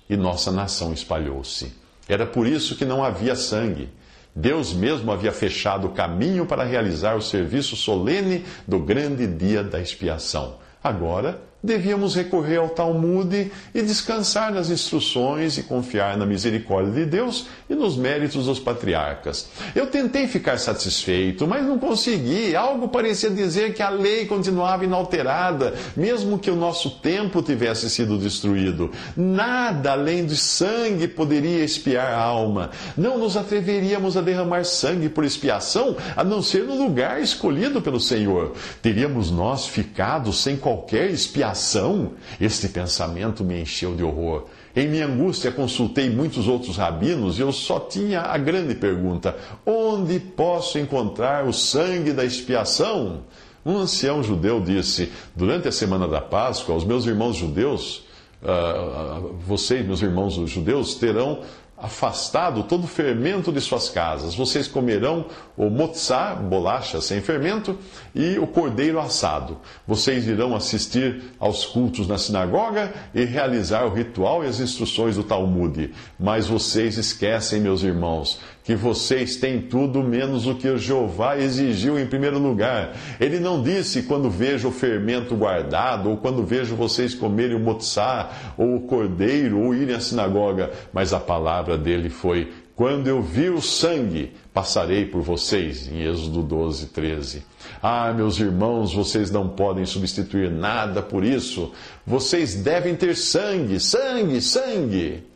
E 0.09 0.17
nossa 0.17 0.51
nação 0.51 0.91
espalhou-se. 0.91 1.71
Era 2.05 2.25
por 2.25 2.45
isso 2.45 2.75
que 2.75 2.83
não 2.83 3.01
havia 3.01 3.33
sangue. 3.33 3.87
Deus 4.35 4.73
mesmo 4.73 5.11
havia 5.11 5.31
fechado 5.31 5.87
o 5.87 5.91
caminho 5.91 6.45
para 6.45 6.63
realizar 6.63 7.15
o 7.15 7.21
serviço 7.21 7.75
solene 7.75 8.45
do 8.67 8.79
grande 8.79 9.27
dia 9.27 9.63
da 9.63 9.79
expiação. 9.79 10.57
Agora, 10.83 11.41
devíamos 11.63 12.15
recorrer 12.15 12.57
ao 12.57 12.69
Talmud 12.69 13.51
e 13.73 13.81
descansar 13.81 14.51
nas 14.51 14.69
instruções 14.69 15.57
e 15.57 15.63
confiar 15.63 16.17
na 16.17 16.25
misericórdia 16.25 16.91
de 16.91 17.05
Deus 17.05 17.47
e 17.69 17.75
nos 17.75 17.95
méritos 17.95 18.45
dos 18.45 18.59
patriarcas. 18.59 19.49
Eu 19.75 19.87
tentei 19.87 20.27
ficar 20.27 20.57
satisfeito, 20.57 21.47
mas 21.47 21.65
não 21.65 21.77
consegui. 21.77 22.55
Algo 22.55 22.87
parecia 22.87 23.29
dizer 23.29 23.73
que 23.73 23.83
a 23.83 23.89
lei 23.89 24.25
continuava 24.25 24.85
inalterada, 24.85 25.75
mesmo 25.95 26.39
que 26.39 26.49
o 26.49 26.55
nosso 26.55 26.89
templo 26.99 27.41
tivesse 27.41 27.89
sido 27.89 28.17
destruído. 28.17 28.91
Nada 29.15 29.91
além 29.91 30.25
de 30.25 30.35
sangue 30.35 31.07
poderia 31.07 31.63
expiar 31.63 32.11
a 32.11 32.17
alma. 32.17 32.71
Não 32.97 33.17
nos 33.17 33.37
atreveríamos 33.37 34.17
a 34.17 34.21
derramar 34.21 34.65
sangue 34.65 35.09
por 35.09 35.23
expiação, 35.23 35.95
a 36.15 36.23
não 36.23 36.41
ser 36.41 36.63
no 36.63 36.75
lugar 36.75 37.21
escolhido 37.21 37.81
pelo 37.81 37.99
Senhor. 37.99 38.53
Teríamos 38.81 39.29
nós 39.29 39.67
ficado 39.67 40.33
sem 40.33 40.57
qualquer 40.57 41.09
expiação 41.09 41.50
ação, 41.51 42.13
este 42.39 42.67
pensamento 42.67 43.43
me 43.43 43.61
encheu 43.61 43.95
de 43.95 44.03
horror. 44.03 44.45
Em 44.75 44.87
minha 44.87 45.05
angústia, 45.05 45.51
consultei 45.51 46.09
muitos 46.09 46.47
outros 46.47 46.77
rabinos 46.77 47.37
e 47.37 47.41
eu 47.41 47.51
só 47.51 47.79
tinha 47.79 48.21
a 48.21 48.37
grande 48.37 48.75
pergunta: 48.75 49.35
onde 49.65 50.19
posso 50.19 50.79
encontrar 50.79 51.45
o 51.45 51.53
sangue 51.53 52.13
da 52.13 52.25
expiação? 52.25 53.21
Um 53.65 53.77
ancião 53.77 54.23
judeu 54.23 54.59
disse: 54.59 55.11
durante 55.35 55.67
a 55.67 55.71
semana 55.71 56.07
da 56.07 56.21
Páscoa, 56.21 56.75
os 56.75 56.83
meus 56.83 57.05
irmãos 57.05 57.35
judeus, 57.35 58.03
uh, 58.41 59.35
vocês, 59.45 59.85
meus 59.85 60.01
irmãos 60.01 60.33
judeus, 60.49 60.95
terão 60.95 61.41
afastado 61.81 62.63
todo 62.63 62.83
o 62.83 62.87
fermento 62.87 63.51
de 63.51 63.59
suas 63.59 63.89
casas. 63.89 64.35
Vocês 64.35 64.67
comerão 64.67 65.25
o 65.57 65.69
motzá, 65.69 66.35
bolacha 66.35 67.01
sem 67.01 67.21
fermento, 67.21 67.77
e 68.13 68.37
o 68.37 68.45
cordeiro 68.45 68.99
assado. 68.99 69.57
Vocês 69.87 70.27
irão 70.27 70.55
assistir 70.55 71.23
aos 71.39 71.65
cultos 71.65 72.07
na 72.07 72.17
sinagoga 72.17 72.93
e 73.13 73.25
realizar 73.25 73.85
o 73.85 73.93
ritual 73.93 74.43
e 74.43 74.47
as 74.47 74.59
instruções 74.59 75.15
do 75.15 75.23
Talmud. 75.23 75.91
Mas 76.19 76.47
vocês 76.47 76.97
esquecem, 76.97 77.59
meus 77.59 77.81
irmãos, 77.81 78.39
que 78.63 78.75
vocês 78.75 79.35
têm 79.35 79.61
tudo 79.61 80.03
menos 80.03 80.45
o 80.45 80.55
que 80.55 80.77
Jeová 80.77 81.37
exigiu 81.37 81.99
em 81.99 82.05
primeiro 82.05 82.37
lugar. 82.37 82.95
Ele 83.19 83.39
não 83.39 83.61
disse 83.61 84.03
quando 84.03 84.29
vejo 84.29 84.69
o 84.69 84.71
fermento 84.71 85.35
guardado, 85.35 86.09
ou 86.09 86.17
quando 86.17 86.45
vejo 86.45 86.75
vocês 86.75 87.15
comerem 87.15 87.55
o 87.55 87.59
motzá, 87.59 88.29
ou 88.57 88.75
o 88.75 88.81
cordeiro, 88.81 89.59
ou 89.59 89.73
irem 89.73 89.95
à 89.95 89.99
sinagoga, 89.99 90.71
mas 90.93 91.13
a 91.13 91.19
palavra 91.19 91.77
dele 91.77 92.09
foi: 92.09 92.51
quando 92.75 93.07
eu 93.07 93.21
vi 93.21 93.49
o 93.49 93.61
sangue, 93.61 94.31
passarei 94.53 95.05
por 95.05 95.21
vocês, 95.21 95.87
em 95.87 96.01
Êxodo 96.01 96.41
12, 96.41 96.87
13. 96.87 97.43
Ah, 97.81 98.11
meus 98.13 98.39
irmãos, 98.39 98.93
vocês 98.93 99.29
não 99.29 99.49
podem 99.49 99.85
substituir 99.85 100.49
nada 100.49 101.01
por 101.01 101.23
isso. 101.23 101.71
Vocês 102.05 102.55
devem 102.55 102.95
ter 102.95 103.15
sangue, 103.15 103.79
sangue, 103.79 104.41
sangue. 104.41 105.30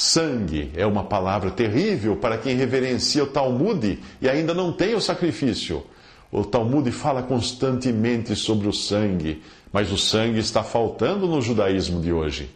Sangue 0.00 0.70
é 0.76 0.86
uma 0.86 1.02
palavra 1.02 1.50
terrível 1.50 2.14
para 2.14 2.38
quem 2.38 2.54
reverencia 2.54 3.24
o 3.24 3.26
Talmud 3.26 3.98
e 4.22 4.28
ainda 4.28 4.54
não 4.54 4.72
tem 4.72 4.94
o 4.94 5.00
sacrifício. 5.00 5.82
O 6.30 6.44
Talmud 6.44 6.88
fala 6.92 7.20
constantemente 7.20 8.36
sobre 8.36 8.68
o 8.68 8.72
sangue, 8.72 9.42
mas 9.72 9.90
o 9.90 9.98
sangue 9.98 10.38
está 10.38 10.62
faltando 10.62 11.26
no 11.26 11.42
judaísmo 11.42 12.00
de 12.00 12.12
hoje. 12.12 12.48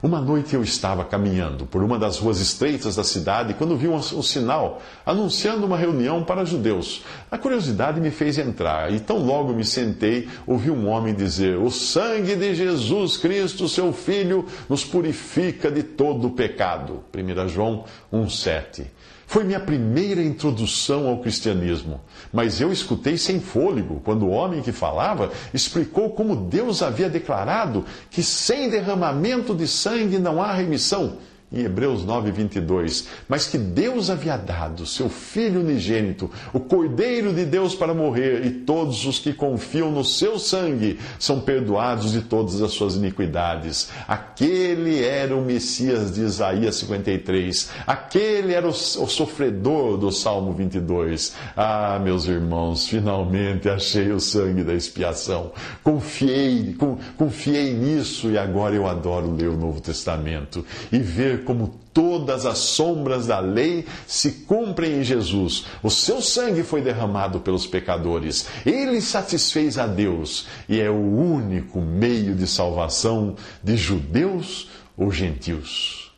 Uma 0.00 0.20
noite 0.20 0.54
eu 0.54 0.62
estava 0.62 1.04
caminhando 1.04 1.66
por 1.66 1.82
uma 1.82 1.98
das 1.98 2.18
ruas 2.18 2.38
estreitas 2.38 2.94
da 2.94 3.02
cidade 3.02 3.54
quando 3.54 3.76
vi 3.76 3.88
um, 3.88 3.96
um, 3.96 4.22
sinal 4.22 4.80
anunciando 5.04 5.66
uma 5.66 5.76
reunião 5.76 6.22
para 6.22 6.44
judeus. 6.44 7.02
A 7.28 7.36
curiosidade 7.36 8.00
me 8.00 8.12
fez 8.12 8.38
entrar 8.38 8.92
e 8.92 9.00
tão 9.00 9.18
logo 9.18 9.52
me 9.52 9.64
sentei, 9.64 10.28
ouvi 10.46 10.70
um 10.70 10.88
homem 10.88 11.12
dizer: 11.12 11.58
O 11.58 11.68
sangue 11.68 12.36
de 12.36 12.54
Jesus 12.54 13.16
Cristo, 13.16 13.68
seu 13.68 13.92
Filho, 13.92 14.46
nos 14.68 14.84
purifica 14.84 15.68
de 15.68 15.82
todo 15.82 16.28
o 16.28 16.30
pecado. 16.30 17.02
1 17.12 17.48
João 17.48 17.84
1,7. 18.12 18.84
Foi 19.28 19.44
minha 19.44 19.60
primeira 19.60 20.22
introdução 20.22 21.06
ao 21.06 21.18
cristianismo, 21.18 22.00
mas 22.32 22.62
eu 22.62 22.72
escutei 22.72 23.18
sem 23.18 23.38
fôlego 23.38 24.00
quando 24.02 24.22
o 24.24 24.30
homem 24.30 24.62
que 24.62 24.72
falava 24.72 25.30
explicou 25.52 26.08
como 26.12 26.34
Deus 26.34 26.80
havia 26.80 27.10
declarado 27.10 27.84
que 28.08 28.22
sem 28.22 28.70
derramamento 28.70 29.54
de 29.54 29.68
sangue 29.68 30.18
não 30.18 30.42
há 30.42 30.54
remissão 30.54 31.18
em 31.50 31.64
Hebreus 31.64 32.04
9, 32.04 32.30
22, 32.30 33.08
mas 33.28 33.46
que 33.46 33.56
Deus 33.56 34.10
havia 34.10 34.36
dado 34.36 34.84
seu 34.84 35.08
Filho 35.08 35.60
unigênito, 35.60 36.30
o 36.52 36.60
Cordeiro 36.60 37.32
de 37.32 37.44
Deus 37.44 37.74
para 37.74 37.94
morrer, 37.94 38.44
e 38.44 38.50
todos 38.50 39.06
os 39.06 39.18
que 39.18 39.32
confiam 39.32 39.90
no 39.90 40.04
seu 40.04 40.38
sangue 40.38 40.98
são 41.18 41.40
perdoados 41.40 42.12
de 42.12 42.20
todas 42.22 42.60
as 42.60 42.72
suas 42.72 42.96
iniquidades. 42.96 43.90
Aquele 44.06 45.02
era 45.02 45.34
o 45.34 45.42
Messias 45.42 46.14
de 46.14 46.22
Isaías 46.22 46.76
53, 46.76 47.70
aquele 47.86 48.52
era 48.52 48.66
o, 48.66 48.70
o 48.70 48.72
sofredor 48.72 49.96
do 49.96 50.12
Salmo 50.12 50.52
22. 50.52 51.34
Ah, 51.56 51.98
meus 52.02 52.26
irmãos, 52.26 52.86
finalmente 52.86 53.68
achei 53.68 54.12
o 54.12 54.20
sangue 54.20 54.62
da 54.62 54.74
expiação. 54.74 55.52
Confiei, 55.82 56.76
confiei 57.16 57.72
nisso 57.72 58.30
e 58.30 58.38
agora 58.38 58.74
eu 58.74 58.86
adoro 58.86 59.34
ler 59.34 59.48
o 59.48 59.56
Novo 59.56 59.80
Testamento 59.80 60.64
e 60.92 60.98
como 61.38 61.80
todas 61.92 62.46
as 62.46 62.58
sombras 62.58 63.26
da 63.26 63.40
lei 63.40 63.86
se 64.06 64.32
cumprem 64.46 65.00
em 65.00 65.04
Jesus. 65.04 65.66
O 65.82 65.90
seu 65.90 66.20
sangue 66.20 66.62
foi 66.62 66.80
derramado 66.80 67.40
pelos 67.40 67.66
pecadores. 67.66 68.46
Ele 68.64 69.00
satisfez 69.00 69.78
a 69.78 69.86
Deus 69.86 70.46
e 70.68 70.80
é 70.80 70.90
o 70.90 70.94
único 70.94 71.80
meio 71.80 72.34
de 72.34 72.46
salvação 72.46 73.36
de 73.62 73.76
judeus 73.76 74.68
ou 74.96 75.10
gentios. 75.10 76.12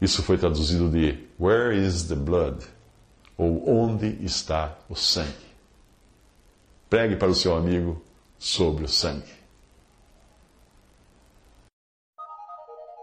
Isso 0.00 0.22
foi 0.22 0.38
traduzido 0.38 0.88
de 0.88 1.18
Where 1.38 1.76
is 1.76 2.04
the 2.04 2.14
blood? 2.14 2.64
Ou 3.36 3.68
onde 3.68 4.18
está 4.24 4.76
o 4.88 4.94
sangue? 4.94 5.32
Pregue 6.88 7.16
para 7.16 7.28
o 7.28 7.34
seu 7.34 7.56
amigo 7.56 8.02
sobre 8.38 8.84
o 8.84 8.88
sangue. 8.88 9.37